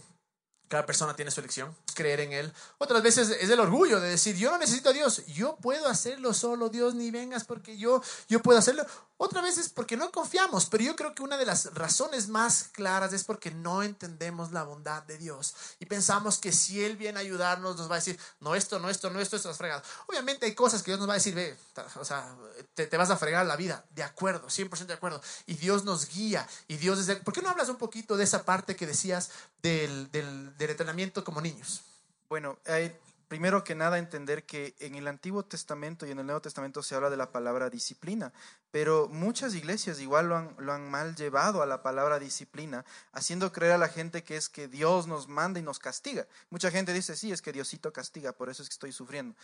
[0.67, 2.53] cada persona tiene su elección, creer en Él.
[2.79, 6.33] Otras veces es el orgullo de decir, yo no necesito a Dios, yo puedo hacerlo
[6.33, 8.85] solo, Dios ni vengas porque yo, yo puedo hacerlo.
[9.17, 12.69] Otra vez es porque no confiamos, pero yo creo que una de las razones más
[12.71, 17.19] claras es porque no entendemos la bondad de Dios y pensamos que si Él viene
[17.19, 19.83] a ayudarnos nos va a decir, no esto, no esto, no esto, esto es fregado.
[20.07, 21.55] Obviamente hay cosas que Dios nos va a decir, ve,
[21.99, 22.35] o sea,
[22.73, 25.21] te, vas a fregar la vida, de acuerdo, 100% de acuerdo.
[25.45, 27.17] Y Dios nos guía y Dios desde...
[27.17, 29.29] ¿Por qué no hablas un poquito de esa parte que decías
[29.61, 31.83] del, del entrenamiento como niños?
[32.31, 36.39] Bueno, hay, primero que nada entender que en el Antiguo Testamento y en el Nuevo
[36.39, 38.31] Testamento se habla de la palabra disciplina,
[38.71, 43.51] pero muchas iglesias igual lo han, lo han mal llevado a la palabra disciplina, haciendo
[43.51, 46.25] creer a la gente que es que Dios nos manda y nos castiga.
[46.49, 49.35] Mucha gente dice, sí, es que Diosito castiga, por eso es que estoy sufriendo.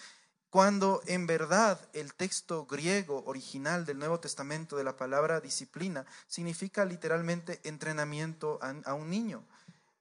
[0.49, 6.85] Cuando en verdad el texto griego original del Nuevo Testamento de la palabra disciplina significa
[6.85, 9.43] literalmente entrenamiento a, a un niño.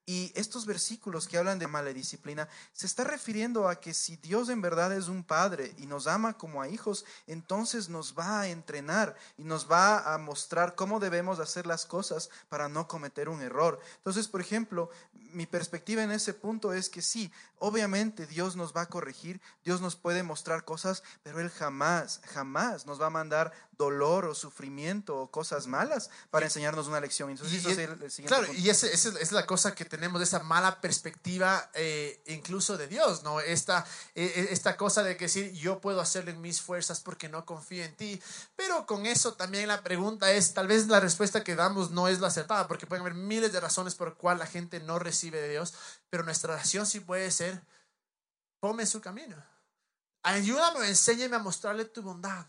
[0.09, 4.49] Y estos versículos que hablan de mala disciplina se está refiriendo a que si Dios
[4.51, 8.49] en verdad es un padre y nos ama como a hijos, entonces nos va a
[8.49, 13.43] entrenar y nos va a mostrar cómo debemos hacer las cosas para no cometer un
[13.43, 13.81] error.
[13.97, 14.91] Entonces, por ejemplo,
[15.37, 19.83] mi perspectiva en ese punto es que sí, obviamente Dios nos va a corregir, Dios
[19.83, 25.19] nos puede mostrar cosas, pero Él jamás, jamás nos va a mandar dolor o sufrimiento
[25.19, 27.29] o cosas malas para enseñarnos una lección.
[27.29, 28.61] Entonces, y, el, el claro, punto.
[28.61, 33.23] y esa es, es la cosa que tenemos, esa mala perspectiva eh, incluso de Dios,
[33.23, 33.41] ¿no?
[33.41, 37.45] Esta, eh, esta cosa de que decir, yo puedo hacerlo en mis fuerzas porque no
[37.45, 38.23] confío en ti.
[38.57, 42.21] Pero con eso también la pregunta es, tal vez la respuesta que damos no es
[42.21, 45.26] la acertada, porque pueden haber miles de razones por las cuales la gente no recibe
[45.31, 45.75] de Dios,
[46.11, 47.61] pero nuestra oración sí puede ser,
[48.61, 49.37] ponme su camino.
[50.23, 52.47] Ayúdame, enséñame a mostrarle tu bondad.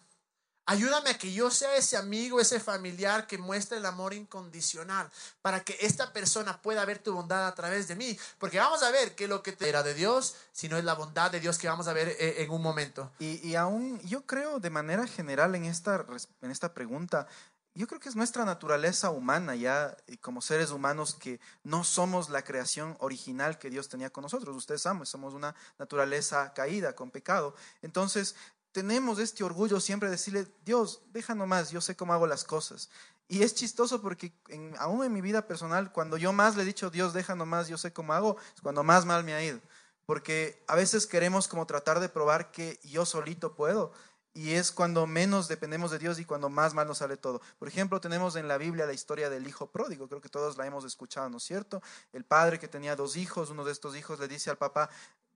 [0.69, 5.09] Ayúdame a que yo sea ese amigo, ese familiar que muestre el amor incondicional,
[5.41, 8.19] para que esta persona pueda ver tu bondad a través de mí.
[8.37, 11.31] Porque vamos a ver que lo que te era de Dios, sino es la bondad
[11.31, 13.09] de Dios que vamos a ver eh, en un momento.
[13.17, 16.05] Y, y aún yo creo de manera general en esta,
[16.41, 17.27] en esta pregunta,
[17.77, 22.43] yo creo que es nuestra naturaleza humana ya como seres humanos que no somos la
[22.43, 24.55] creación original que Dios tenía con nosotros.
[24.55, 27.53] Ustedes saben, somos una naturaleza caída con pecado.
[27.83, 28.35] Entonces,
[28.71, 32.89] tenemos este orgullo siempre de decirle, Dios, deja nomás, yo sé cómo hago las cosas.
[33.27, 36.65] Y es chistoso porque en, aún en mi vida personal, cuando yo más le he
[36.65, 39.59] dicho, Dios, deja nomás, yo sé cómo hago, es cuando más mal me ha ido.
[40.07, 43.93] Porque a veces queremos como tratar de probar que yo solito puedo.
[44.37, 47.41] Y es cuando menos dependemos de Dios y cuando más mal nos sale todo.
[47.57, 50.07] Por ejemplo, tenemos en la Biblia la historia del hijo pródigo.
[50.07, 51.81] Creo que todos la hemos escuchado, ¿no es cierto?
[52.13, 54.91] El padre que tenía dos hijos, uno de estos hijos le dice al papá,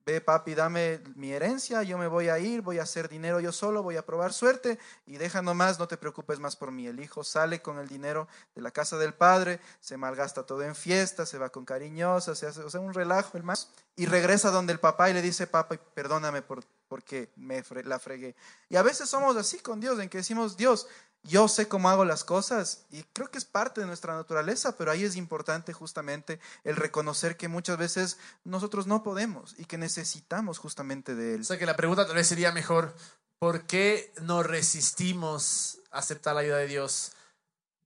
[0.06, 3.52] ve papi, dame mi herencia, yo me voy a ir, voy a hacer dinero yo
[3.52, 6.86] solo, voy a probar suerte y deja nomás, no te preocupes más por mí.
[6.86, 10.76] El hijo sale con el dinero de la casa del padre, se malgasta todo en
[10.76, 14.52] fiesta, se va con cariñosa, se hace o sea, un relajo el más y regresa
[14.52, 18.36] donde el papá y le dice, papá, perdóname por, porque me fre la fregué.
[18.68, 20.88] Y a veces somos así con Dios, en que decimos, Dios,
[21.24, 24.92] yo sé cómo hago las cosas y creo que es parte de nuestra naturaleza, pero
[24.92, 30.58] ahí es importante justamente el reconocer que muchas veces nosotros no podemos y que necesitamos
[30.58, 31.42] justamente de Él.
[31.42, 32.94] O sea que la pregunta tal vez sería mejor,
[33.40, 37.14] ¿por qué nos resistimos a aceptar la ayuda de Dios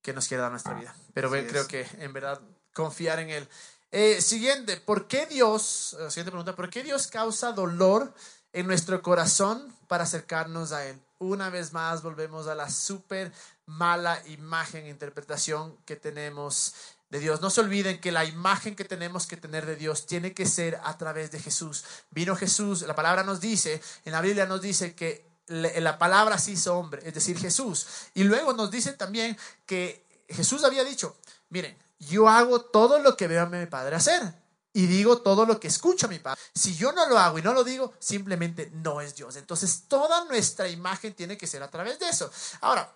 [0.01, 0.95] que nos quiere dar nuestra vida?
[1.13, 1.67] Pero Así creo es.
[1.67, 2.41] que en verdad
[2.73, 3.47] confiar en Él.
[3.91, 8.11] Eh, siguiente, ¿por qué Dios, siguiente pregunta, ¿por qué Dios causa dolor
[8.55, 10.99] en nuestro corazón para acercarnos a Él?
[11.19, 13.31] una vez más volvemos a la súper
[13.65, 16.73] mala imagen e interpretación que tenemos
[17.09, 17.41] de Dios.
[17.41, 20.79] No se olviden que la imagen que tenemos que tener de Dios tiene que ser
[20.83, 21.83] a través de Jesús.
[22.11, 26.51] Vino Jesús, la palabra nos dice, en la Biblia nos dice que la palabra se
[26.51, 27.87] hizo hombre, es decir, Jesús.
[28.13, 31.15] Y luego nos dice también que Jesús había dicho,
[31.49, 34.44] miren, yo hago todo lo que veo a mi Padre hacer.
[34.75, 36.41] Y digo todo lo que escucho a mi Padre.
[36.53, 39.37] Si yo no lo hago y no lo digo, simplemente no es Dios.
[39.37, 42.29] Entonces toda nuestra imagen tiene que ser a través de eso.
[42.59, 42.93] Ahora,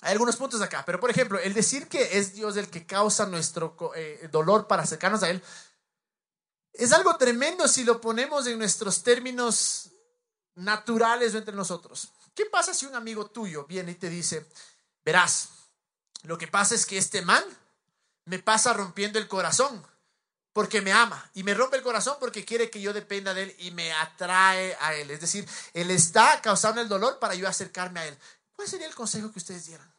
[0.00, 3.24] hay algunos puntos acá, pero por ejemplo, el decir que es Dios el que causa
[3.26, 5.40] nuestro eh, dolor para acercarnos a Él,
[6.72, 9.90] es algo tremendo si lo ponemos en nuestros términos
[10.56, 12.08] naturales o entre nosotros.
[12.34, 14.44] ¿Qué pasa si un amigo tuyo viene y te dice,
[15.04, 15.50] verás,
[16.24, 17.44] lo que pasa es que este man
[18.24, 19.86] me pasa rompiendo el corazón
[20.52, 23.56] porque me ama y me rompe el corazón porque quiere que yo dependa de él
[23.58, 25.10] y me atrae a él.
[25.10, 28.18] Es decir, él está causando el dolor para yo acercarme a él.
[28.54, 29.90] ¿Cuál sería el consejo que ustedes dieran?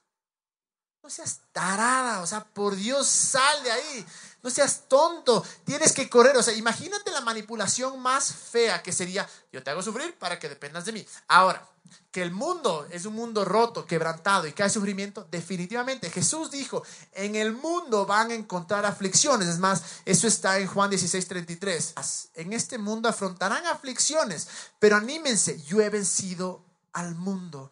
[1.02, 4.06] No seas tarada, o sea, por Dios, sal de ahí.
[4.44, 6.36] No seas tonto, tienes que correr.
[6.38, 10.50] O sea, imagínate la manipulación más fea que sería, yo te hago sufrir para que
[10.50, 11.08] dependas de mí.
[11.30, 11.66] Ahora,
[12.12, 16.12] que el mundo es un mundo roto, quebrantado y que hay sufrimiento, definitivamente.
[16.12, 19.48] Jesús dijo, en el mundo van a encontrar aflicciones.
[19.48, 21.94] Es más, eso está en Juan 16, 33.
[22.36, 27.72] En este mundo afrontarán aflicciones, pero anímense, yo he vencido al mundo.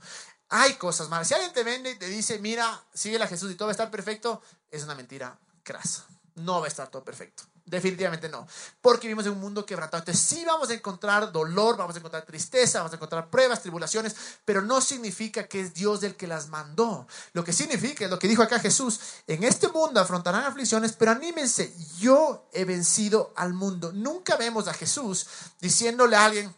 [0.49, 1.27] Hay cosas malas.
[1.27, 3.73] Si alguien te vende y te dice, mira, sigue a Jesús y todo va a
[3.73, 6.05] estar perfecto, es una mentira crasa.
[6.35, 7.43] No va a estar todo perfecto.
[7.65, 8.47] Definitivamente no.
[8.81, 10.01] Porque vivimos en un mundo quebrantado.
[10.01, 14.15] Entonces sí vamos a encontrar dolor, vamos a encontrar tristeza, vamos a encontrar pruebas, tribulaciones,
[14.45, 17.07] pero no significa que es Dios el que las mandó.
[17.33, 18.99] Lo que significa es lo que dijo acá Jesús.
[19.27, 23.91] En este mundo afrontarán aflicciones, pero anímense, yo he vencido al mundo.
[23.93, 25.27] Nunca vemos a Jesús
[25.59, 26.55] diciéndole a alguien,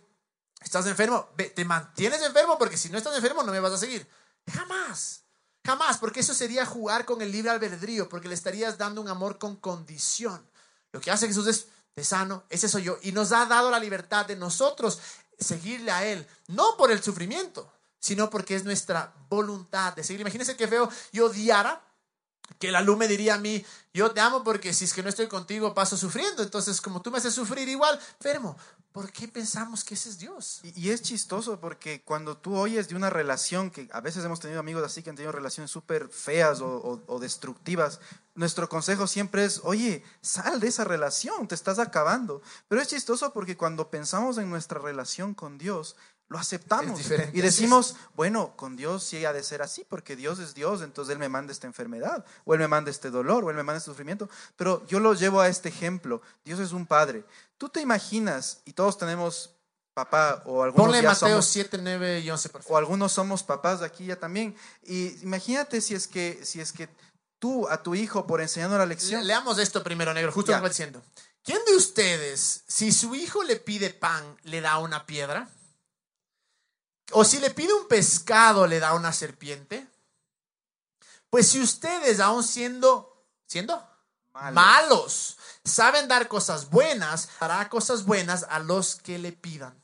[0.64, 1.30] ¿Estás enfermo?
[1.36, 4.08] Te mantienes enfermo porque si no estás enfermo no me vas a seguir.
[4.50, 5.23] Jamás.
[5.66, 9.38] Jamás, porque eso sería jugar con el libre albedrío, porque le estarías dando un amor
[9.38, 10.46] con condición.
[10.92, 12.98] Lo que hace Jesús es, de sano, ese soy yo.
[13.02, 15.00] Y nos ha dado la libertad de nosotros
[15.40, 20.22] seguirle a Él, no por el sufrimiento, sino porque es nuestra voluntad de seguir.
[20.22, 21.82] Imagínense que feo yo odiara
[22.60, 25.10] que la luz me diría a mí, yo te amo porque si es que no
[25.10, 26.42] estoy contigo paso sufriendo.
[26.42, 28.58] Entonces, como tú me haces sufrir igual, enfermo.
[28.94, 30.62] ¿Por qué pensamos que ese es Dios?
[30.64, 34.60] Y, es chistoso porque cuando tú oyes de una relación, que a veces hemos tenido
[34.60, 38.00] amigos así que han tenido relaciones súper feas o, destructivas,
[38.36, 42.44] nuestro consejo siempre es, oye, sal de esa relación, te estás acabando.
[42.68, 45.96] Pero es chistoso porque cuando pensamos en nuestra relación con Dios,
[46.34, 47.00] lo aceptamos
[47.32, 51.14] y decimos, bueno, con Dios sí ha de ser así, porque Dios es Dios, entonces
[51.14, 53.78] Él me manda esta enfermedad, o Él me manda este dolor, o Él me manda
[53.78, 54.28] este sufrimiento.
[54.56, 56.24] Pero yo lo llevo a este ejemplo.
[56.44, 57.24] Dios es un padre.
[57.60, 59.52] Tú te imaginas, y todos tenemos
[59.94, 64.08] papá o algunos Ponle Mateo 7, 9 y 11, O algunos somos papás de aquí
[64.08, 64.56] ya también.
[64.82, 66.90] Y imagínate si es que, si es que
[67.38, 69.28] tú a tu hijo por enseñando la lección.
[69.28, 71.04] leamos esto primero, negro, justo lo que diciendo.
[71.44, 75.48] ¿Quién de ustedes, si su hijo le pide pan, le da una piedra?
[77.12, 79.88] O si le pide un pescado, le da una serpiente.
[81.30, 83.84] Pues si ustedes, aún siendo, siendo
[84.34, 89.80] malos, saben dar cosas buenas, dará cosas buenas a los que le pidan.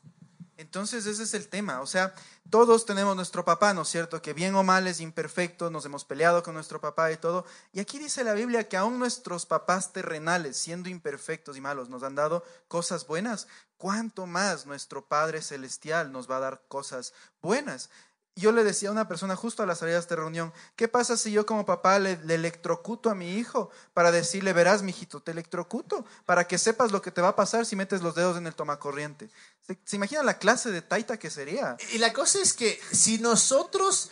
[0.57, 2.13] Entonces ese es el tema, o sea,
[2.49, 4.21] todos tenemos nuestro papá, ¿no es cierto?
[4.21, 7.45] Que bien o mal es imperfecto, nos hemos peleado con nuestro papá y todo.
[7.71, 12.01] Y aquí dice la Biblia que aún nuestros papás terrenales, siendo imperfectos y malos, nos
[12.01, 13.47] han dado cosas buenas.
[13.79, 17.89] ¿Cuánto más nuestro Padre Celestial nos va a dar cosas buenas?
[18.35, 21.17] yo le decía a una persona justo a la salida de esta reunión, ¿qué pasa
[21.17, 26.05] si yo como papá le, electrocuto a mi hijo para decirle, verás, mijito, te electrocuto,
[26.25, 28.55] para que sepas lo que te va a pasar si metes los dedos en el
[28.55, 29.29] tomacorriente?
[29.67, 31.75] ¿Se, ¿Se imagina la clase de taita que sería?
[31.91, 34.09] Y la cosa es que si nosotros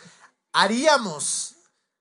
[0.52, 1.56] haríamos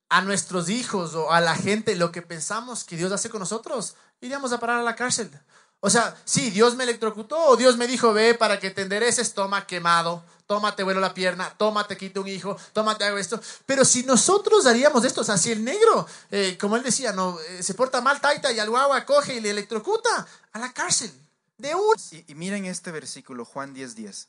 [0.09, 3.95] a nuestros hijos o a la gente lo que pensamos que Dios hace con nosotros,
[4.21, 5.31] iríamos a parar a la cárcel.
[5.79, 9.33] O sea, sí, Dios me electrocutó o Dios me dijo, ve para que te endereces,
[9.33, 13.39] toma quemado, tómate vuelo la pierna, tómate quito un hijo, tómate hago esto.
[13.65, 17.39] Pero si nosotros haríamos esto, o sea, si el negro, eh, como él decía, no,
[17.39, 21.11] eh, se porta mal, taita y al guagua coge y le electrocuta a la cárcel.
[21.57, 21.95] De un...
[22.27, 23.95] Y, miren este versículo, Juan 10:10.
[23.95, 24.27] 10.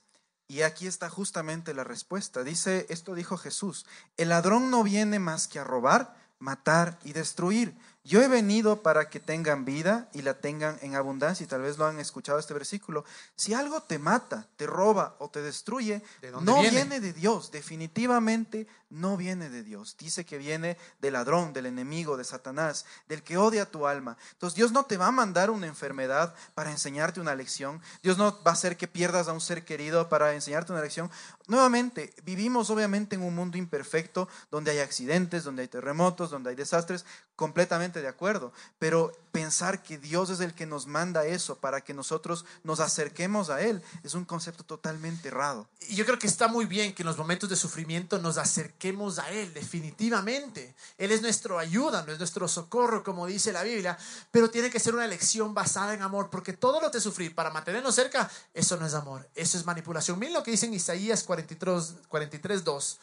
[0.49, 2.43] Y aquí está justamente la respuesta.
[2.43, 3.85] Dice, esto dijo Jesús,
[4.17, 7.75] el ladrón no viene más que a robar, matar y destruir.
[8.09, 11.45] Yo he venido para que tengan vida y la tengan en abundancia.
[11.45, 13.05] Y tal vez lo han escuchado este versículo.
[13.37, 16.03] Si algo te mata, te roba o te destruye,
[16.41, 17.01] no viene?
[17.01, 17.51] de Dios.
[17.51, 19.95] Definitivamente no viene de Dios.
[19.99, 24.17] Dice que viene del ladrón, del enemigo, de Satanás, del que odia tu alma.
[24.33, 27.83] Entonces Dios no te va a mandar una enfermedad para enseñarte una lección.
[28.03, 31.11] Dios no va a hacer que pierdas a un ser querido para enseñarte una lección.
[31.49, 36.57] Nuevamente, vivimos obviamente en un mundo imperfecto donde hay accidentes, donde hay terremotos, donde hay
[36.57, 37.07] desastres,
[37.37, 41.95] completamente de acuerdo, pero pensar que Dios es el que nos manda eso para que
[41.95, 45.69] nosotros nos acerquemos a Él es un concepto totalmente errado.
[45.89, 49.21] Y yo creo que está muy bien que en los momentos de sufrimiento nos acerquemos
[49.21, 50.75] a Él, definitivamente.
[50.99, 53.97] Él es nuestro ayuda, no es nuestro socorro, como dice la Biblia,
[54.33, 57.51] pero tiene que ser una elección basada en amor, porque todo lo que sufrir para
[57.51, 60.19] mantenernos cerca, eso no es amor, eso es manipulación.
[60.19, 62.99] Miren lo que dice en Isaías 43, 43 2.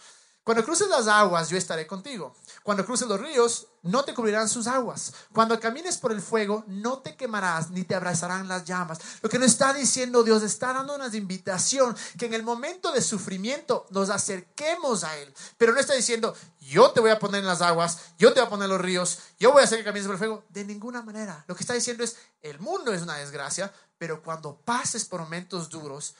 [0.45, 2.35] Cuando cruces las aguas, yo estaré contigo.
[2.61, 5.11] Cuando cruces los ríos, no te cubrirán sus aguas.
[5.33, 8.99] Cuando camines por el fuego, no te quemarás ni te abrazarán las llamas.
[9.23, 13.01] Lo que nos está diciendo Dios está dando una invitación que en el momento de
[13.01, 15.33] sufrimiento nos acerquemos a Él.
[15.57, 18.45] Pero no está diciendo, yo te voy a poner en las aguas, yo te voy
[18.45, 20.43] a poner en los ríos, yo voy a hacer que camines por el fuego.
[20.49, 21.43] De ninguna manera.
[21.47, 25.71] Lo que está diciendo es, el mundo es una desgracia, pero cuando pases por momentos
[25.71, 26.13] duros,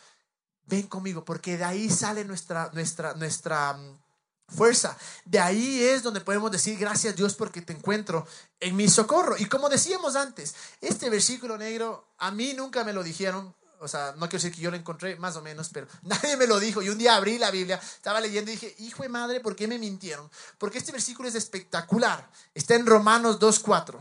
[0.66, 4.05] ven conmigo, porque de ahí sale nuestra, nuestra, nuestra mm,
[4.48, 4.98] fuerza.
[5.26, 8.28] De ahí es donde podemos decir gracias Dios porque te encuentro
[8.60, 9.36] en mi socorro.
[9.38, 13.54] Y como decíamos antes, este versículo negro a mí nunca me lo dijeron.
[13.80, 16.48] O sea, no quiero decir que yo lo encontré más o menos, pero nadie me
[16.48, 16.82] lo dijo.
[16.82, 19.68] Y un día abrí la Biblia, estaba leyendo y dije, hijo de madre, ¿por qué
[19.68, 20.30] me mintieron?
[20.58, 22.30] Porque este versículo es espectacular.
[22.54, 24.00] Está en Romanos 2.4.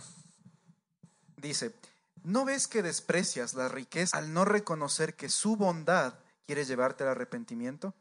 [1.37, 1.75] Dice,
[2.23, 6.15] ¿no ves que desprecias la riqueza al no reconocer que su bondad
[6.47, 7.95] quiere llevarte al arrepentimiento?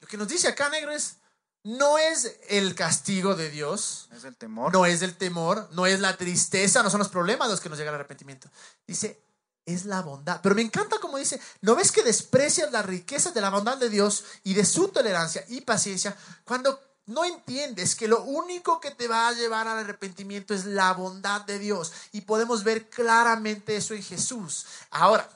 [0.00, 1.18] Lo que nos dice acá, negro, es,
[1.64, 4.08] no es el castigo de Dios.
[4.12, 4.72] Es el temor.
[4.72, 7.78] No es el temor, no es la tristeza, no son los problemas los que nos
[7.78, 8.48] llegan al arrepentimiento.
[8.86, 9.22] Dice,
[9.64, 10.40] es la bondad.
[10.42, 13.90] Pero me encanta como dice, ¿no ves que desprecias las riquezas de la bondad de
[13.90, 19.08] Dios y de su tolerancia y paciencia cuando no entiendes que lo único que te
[19.08, 21.92] va a llevar al arrepentimiento es la bondad de Dios?
[22.10, 24.66] Y podemos ver claramente eso en Jesús.
[24.90, 25.28] Ahora,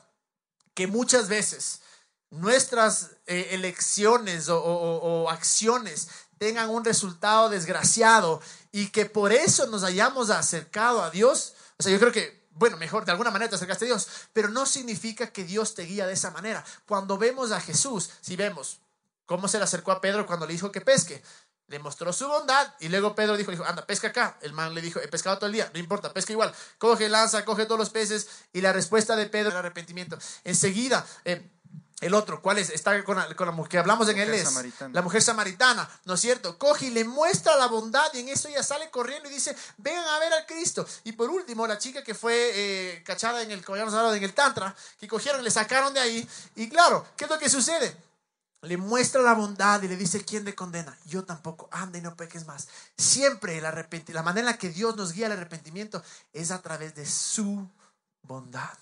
[0.75, 1.81] que muchas veces
[2.31, 6.09] nuestras eh, elecciones o, acciones
[6.39, 8.41] tengan un resultado desgraciado
[8.73, 12.77] y que por eso nos hayamos acercado a Dios, o sea, yo creo que, bueno,
[12.77, 16.07] mejor de alguna manera te acercaste a Dios, pero no significa que Dios te guía
[16.07, 16.65] de esa manera.
[16.87, 18.81] Cuando vemos a Jesús, si vemos
[19.25, 21.23] cómo se le acercó a Pedro cuando le dijo que pesque,
[21.69, 24.39] le mostró su bondad y luego Pedro dijo, dijo, anda, pesca acá.
[24.41, 26.55] El man le dijo, he pescado todo el día, no importa, pesca igual.
[26.79, 30.17] Coge, lanza, coge todos los peces y la respuesta de Pedro el arrepentimiento.
[30.45, 31.51] Enseguida, eh,
[32.01, 32.69] el otro, ¿cuál es?
[32.69, 34.53] Está con la, con la mujer que hablamos en él es
[34.93, 36.59] la mujer samaritana, ¿no es cierto?
[36.59, 40.05] Coge y le muestra la bondad y en eso ella sale corriendo y dice, vengan
[40.07, 40.87] a ver al Cristo.
[41.05, 44.77] Y por último, la chica que fue eh, cachada en el, como en el Tantra,
[44.99, 46.29] que cogieron, le sacaron de ahí.
[46.55, 47.97] Y claro, ¿qué es lo que sucede?
[48.61, 50.99] Le muestra la bondad y le dice, ¿quién te condena?
[51.07, 52.69] Yo tampoco, anda y no peques más.
[52.99, 56.03] Siempre el la manera en la que Dios nos guía al arrepentimiento
[56.35, 57.67] es a través de su
[58.23, 58.77] bondad.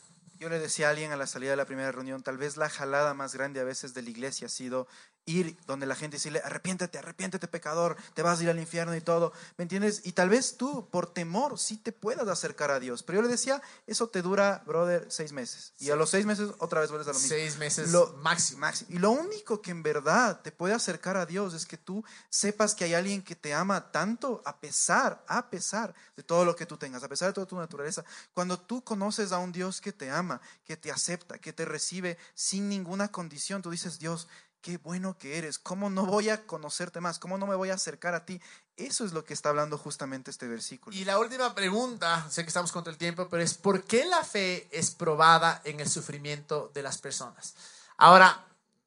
[0.45, 2.68] Yo le decía a alguien a la salida de la primera reunión, tal vez la
[2.68, 4.86] jalada más grande a veces de la iglesia ha sido
[5.26, 9.00] ir donde la gente decirle, arrepiéntete, arrepiéntete pecador, te vas a ir al infierno y
[9.00, 10.02] todo, ¿me entiendes?
[10.04, 13.02] Y tal vez tú, por temor, sí te puedas acercar a Dios.
[13.02, 15.72] Pero yo le decía, eso te dura, brother, seis meses.
[15.78, 17.28] Y a los seis meses otra vez vuelves a lo mismo.
[17.28, 18.60] Seis meses lo, máximo.
[18.60, 18.90] máximo.
[18.92, 22.74] Y lo único que en verdad te puede acercar a Dios es que tú sepas
[22.74, 26.66] que hay alguien que te ama tanto a pesar, a pesar de todo lo que
[26.66, 28.04] tú tengas, a pesar de toda tu naturaleza.
[28.32, 32.18] Cuando tú conoces a un Dios que te ama, que te acepta, que te recibe
[32.34, 34.28] sin ninguna condición, tú dices, Dios,
[34.64, 37.18] qué bueno que eres, ¿cómo no voy a conocerte más?
[37.18, 38.40] ¿Cómo no me voy a acercar a ti?
[38.78, 40.96] Eso es lo que está hablando justamente este versículo.
[40.96, 44.24] Y la última pregunta, sé que estamos contra el tiempo, pero es ¿por qué la
[44.24, 47.54] fe es probada en el sufrimiento de las personas?
[47.98, 48.42] Ahora,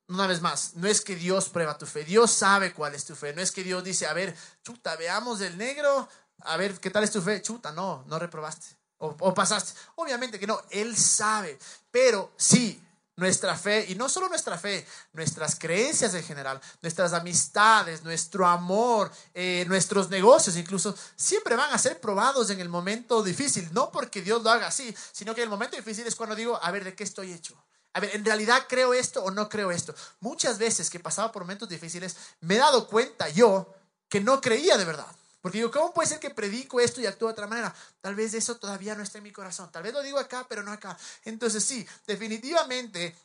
[0.07, 3.15] una vez más, no es que Dios prueba tu fe, Dios sabe cuál es tu
[3.15, 6.09] fe, no es que Dios dice, a ver, chuta, veamos el negro,
[6.39, 9.79] a ver qué tal es tu fe, chuta, no, no reprobaste o, o pasaste.
[9.93, 11.59] Obviamente que no, Él sabe,
[11.91, 12.81] pero sí,
[13.17, 19.11] nuestra fe, y no solo nuestra fe, nuestras creencias en general, nuestras amistades, nuestro amor,
[19.33, 24.21] eh, nuestros negocios incluso, siempre van a ser probados en el momento difícil, no porque
[24.21, 26.95] Dios lo haga así, sino que el momento difícil es cuando digo, a ver, ¿de
[26.95, 27.57] qué estoy hecho?
[27.93, 29.95] A ver, ¿en realidad creo esto o no creo esto?
[30.19, 33.73] Muchas veces que pasaba por momentos difíciles, me he dado cuenta yo
[34.07, 35.07] que no creía de verdad.
[35.47, 37.73] Porque digo, ¿cómo puede ser que predico esto y actúo de otra manera?
[38.01, 39.71] Tal vez eso todavía no está en mi corazón.
[39.71, 40.97] Tal vez lo digo acá, pero no acá.
[41.23, 43.15] Entonces sí, definitivamente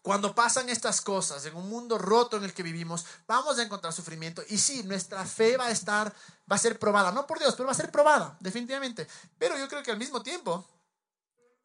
[0.00, 3.92] cuando pasan estas cosas en un mundo roto en el que vivimos, vamos a encontrar
[3.92, 4.40] sufrimiento.
[4.50, 6.14] Y sí, nuestra fe va a estar,
[6.48, 9.08] va a ser probada, no por Dios, pero va a ser probada, definitivamente.
[9.36, 10.64] Pero yo creo que al mismo tiempo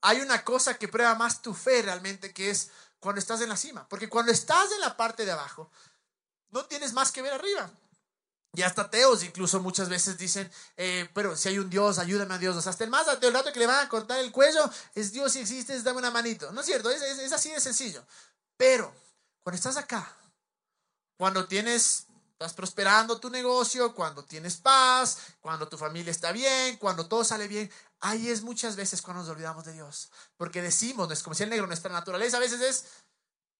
[0.02, 3.58] hay una cosa que prueba más tu fe realmente, que es cuando estás en la
[3.58, 3.88] cima.
[3.88, 5.70] Porque cuando estás en la parte de abajo,
[6.50, 7.70] no tienes más que ver arriba.
[8.56, 12.38] Y hasta ateos incluso muchas veces dicen, eh, pero si hay un Dios, ayúdame a
[12.38, 12.56] Dios.
[12.56, 14.70] O sea, hasta el más ateo, el rato que le van a cortar el cuello,
[14.94, 16.52] es Dios si existes, dame una manito.
[16.52, 18.06] No es cierto, es, es, así de sencillo.
[18.56, 18.94] Pero
[19.42, 20.16] cuando estás acá,
[21.18, 27.08] Cuando tienes, estás prosperando tu negocio, cuando tienes paz, cuando tu familia está bien, cuando
[27.08, 30.12] todo sale bien, ahí es muchas veces cuando nos olvidamos de Dios.
[30.38, 32.86] Porque decimos, es como si el negro, nuestra naturaleza a veces es,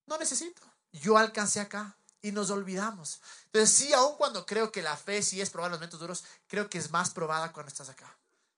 [0.06, 3.22] no necesito, yo alcancé acá y nos olvidamos.
[3.46, 6.24] Entonces sí, aun cuando creo que la fe sí es probada en los momentos duros,
[6.48, 8.12] creo que es más probada cuando estás acá.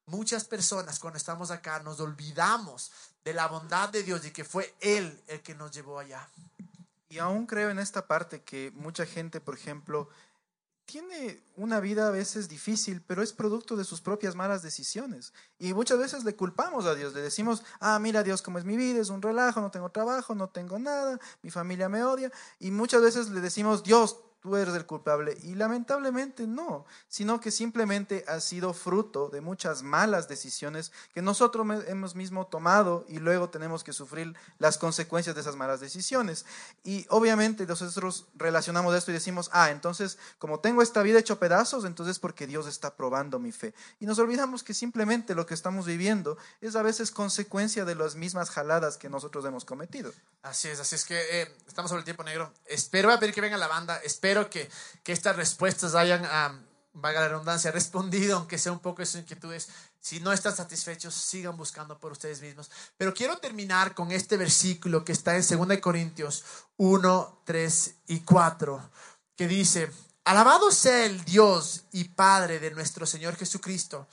[0.05, 2.91] Muchas personas cuando estamos acá nos olvidamos
[3.25, 6.29] de la bondad de Dios y que fue Él el que nos llevó allá.
[7.09, 10.09] Y aún creo en esta parte que mucha gente, por ejemplo,
[10.85, 15.33] tiene una vida a veces difícil, pero es producto de sus propias malas decisiones.
[15.59, 18.77] Y muchas veces le culpamos a Dios, le decimos, ah, mira Dios, cómo es mi
[18.77, 22.31] vida, es un relajo, no tengo trabajo, no tengo nada, mi familia me odia.
[22.59, 25.35] Y muchas veces le decimos, Dios, tú eres el culpable.
[25.41, 31.65] Y lamentablemente no, sino que simplemente ha sido fruto de muchas malas decisiones que nosotros
[31.87, 36.45] hemos mismo tomado y luego tenemos que sufrir las consecuencias de esas malas decisiones.
[36.83, 41.83] Y obviamente nosotros relacionamos esto y decimos, ah, entonces como tengo esta vida hecho pedazos,
[41.83, 43.73] entonces porque Dios está probando mi fe.
[43.99, 48.13] Y nos olvidamos que simplemente lo que estamos viviendo es a veces consecuencia de las
[48.13, 50.13] mismas jaladas que nosotros hemos cometido.
[50.43, 52.53] Así es, así es que eh, estamos sobre el tiempo negro.
[52.67, 54.69] Espero, a pedir que venga la banda, espero que,
[55.03, 56.23] que estas respuestas hayan,
[56.93, 59.69] valga la redundancia, respondido, aunque sea un poco de sus inquietudes.
[59.99, 62.69] Si no están satisfechos, sigan buscando por ustedes mismos.
[62.97, 66.43] Pero quiero terminar con este versículo que está en 2 Corintios
[66.77, 68.89] 1, 3 y 4,
[69.35, 69.89] que dice,
[70.25, 74.07] Alabado sea el Dios y Padre de nuestro Señor Jesucristo,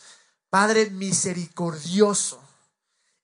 [0.51, 2.43] Padre misericordioso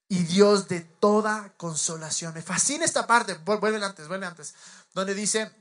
[0.09, 2.32] y Dios de toda consolación.
[2.32, 4.55] Me fascina esta parte, vuelve antes, vuelve antes,
[4.94, 5.53] donde dice,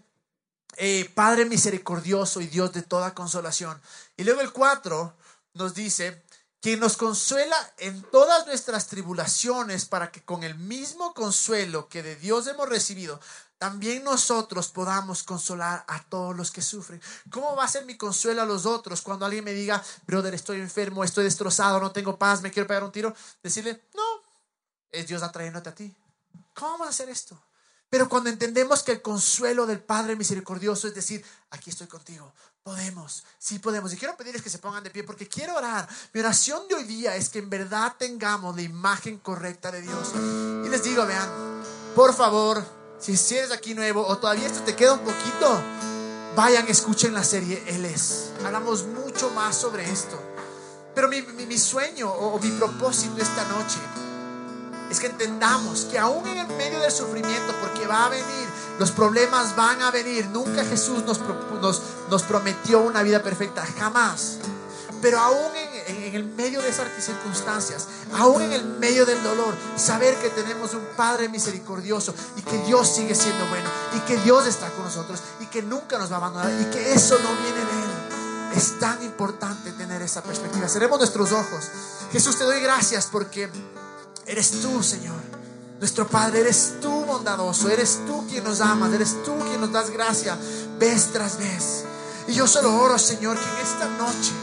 [0.75, 3.81] eh, Padre misericordioso y Dios de toda consolación.
[4.17, 5.15] Y luego el 4
[5.53, 6.23] nos dice,
[6.61, 12.15] que nos consuela en todas nuestras tribulaciones para que con el mismo consuelo que de
[12.15, 13.19] Dios hemos recibido,
[13.57, 17.01] también nosotros podamos consolar a todos los que sufren.
[17.31, 20.59] ¿Cómo va a ser mi consuelo a los otros cuando alguien me diga, brother, estoy
[20.59, 23.15] enfermo, estoy destrozado, no tengo paz, me quiero pegar un tiro?
[23.41, 24.03] Decirle, no,
[24.91, 25.95] es Dios atrayéndote a ti.
[26.53, 27.39] ¿Cómo vamos a hacer esto?
[27.89, 33.23] Pero cuando entendemos que el consuelo del Padre misericordioso es decir, aquí estoy contigo, podemos,
[33.39, 33.93] sí podemos.
[33.93, 35.87] Y quiero pedirles que se pongan de pie porque quiero orar.
[36.13, 40.11] Mi oración de hoy día es que en verdad tengamos la imagen correcta de Dios.
[40.65, 41.29] Y les digo, vean,
[41.95, 42.61] por favor,
[42.99, 45.61] si eres aquí nuevo o todavía esto te queda un poquito,
[46.35, 48.31] vayan, escuchen la serie Él es.
[48.43, 50.21] Hablamos mucho más sobre esto.
[50.93, 53.79] Pero mi, mi, sueño o mi propósito esta noche
[54.89, 58.47] es que entendamos que aún en el medio del sufrimiento, porque va a venir,
[58.79, 61.19] los problemas van a venir, nunca Jesús nos,
[61.61, 64.37] nos, nos prometió una vida perfecta, jamás.
[65.01, 70.15] Pero aún en, el medio de esas circunstancias, aún en el medio del dolor, saber
[70.15, 74.69] que tenemos un Padre misericordioso y que Dios sigue siendo bueno y que Dios está
[74.71, 77.83] con nosotros y que nunca nos va a abandonar y que eso no viene de
[77.83, 78.57] Él.
[78.57, 80.67] Es tan importante tener esa perspectiva.
[80.67, 81.65] Cerremos nuestros ojos.
[82.11, 83.51] Jesús, te doy gracias porque
[84.27, 85.15] Eres tú, Señor.
[85.79, 89.89] Nuestro Padre, eres tú bondadoso, eres tú quien nos amas, eres tú quien nos das
[89.91, 90.37] gracia
[90.79, 91.85] vez tras vez.
[92.27, 94.33] Y yo solo oro, Señor, que en esta noche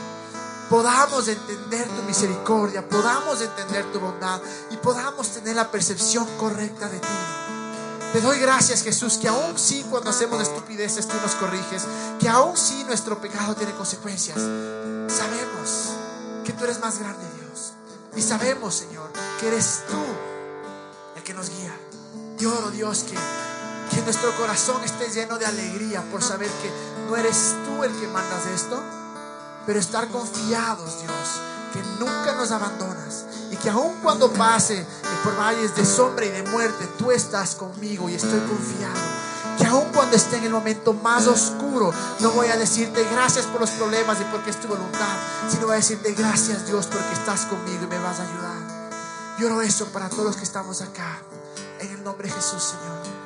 [0.70, 7.00] podamos entender tu misericordia, podamos entender tu bondad y podamos tener la percepción correcta de
[7.00, 7.08] ti.
[8.14, 11.82] Te doy gracias, Jesús, que aún sí cuando hacemos estupideces tú nos corriges,
[12.20, 14.38] que aún sí nuestro pecado tiene consecuencias.
[14.38, 15.90] Sabemos
[16.44, 17.73] que tú eres más grande, Dios.
[18.16, 19.10] Y sabemos, Señor,
[19.40, 20.02] que eres tú
[21.16, 21.74] el que nos guía.
[22.38, 23.16] Yo oro, Dios, que,
[23.94, 26.70] que nuestro corazón esté lleno de alegría por saber que
[27.08, 28.80] no eres tú el que mandas esto,
[29.66, 31.40] pero estar confiados, Dios,
[31.72, 34.86] que nunca nos abandonas y que aun cuando pase
[35.24, 39.13] por valles de sombra y de muerte, tú estás conmigo y estoy confiado
[39.58, 43.60] que aun cuando esté en el momento más oscuro, no voy a decirte gracias por
[43.60, 45.16] los problemas y porque es tu voluntad,
[45.48, 48.54] sino voy a decirte gracias Dios porque estás conmigo y me vas a ayudar.
[49.38, 51.22] Yo oro eso para todos los que estamos acá,
[51.80, 53.24] en el nombre de Jesús, Señor.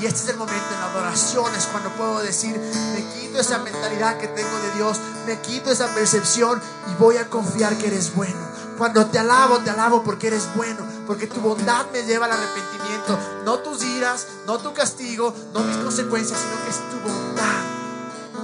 [0.00, 2.58] Y este es el momento en la adoración, es cuando puedo decir,
[2.92, 6.60] me quito esa mentalidad que tengo de Dios, me quito esa percepción
[6.90, 8.65] y voy a confiar que eres bueno.
[8.76, 13.18] Cuando te alabo, te alabo porque eres bueno, porque tu bondad me lleva al arrepentimiento.
[13.44, 17.62] No tus iras, no tu castigo, no mis consecuencias, sino que es tu bondad.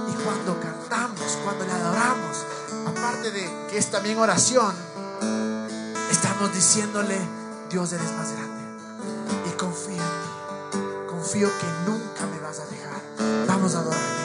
[0.09, 2.37] Y cuando cantamos, cuando le adoramos,
[2.87, 4.73] aparte de que es también oración,
[6.09, 7.19] estamos diciéndole,
[7.69, 8.63] Dios eres más grande.
[9.47, 11.07] Y confío en ti.
[11.09, 13.47] Confío que nunca me vas a dejar.
[13.47, 14.22] Vamos a adorar.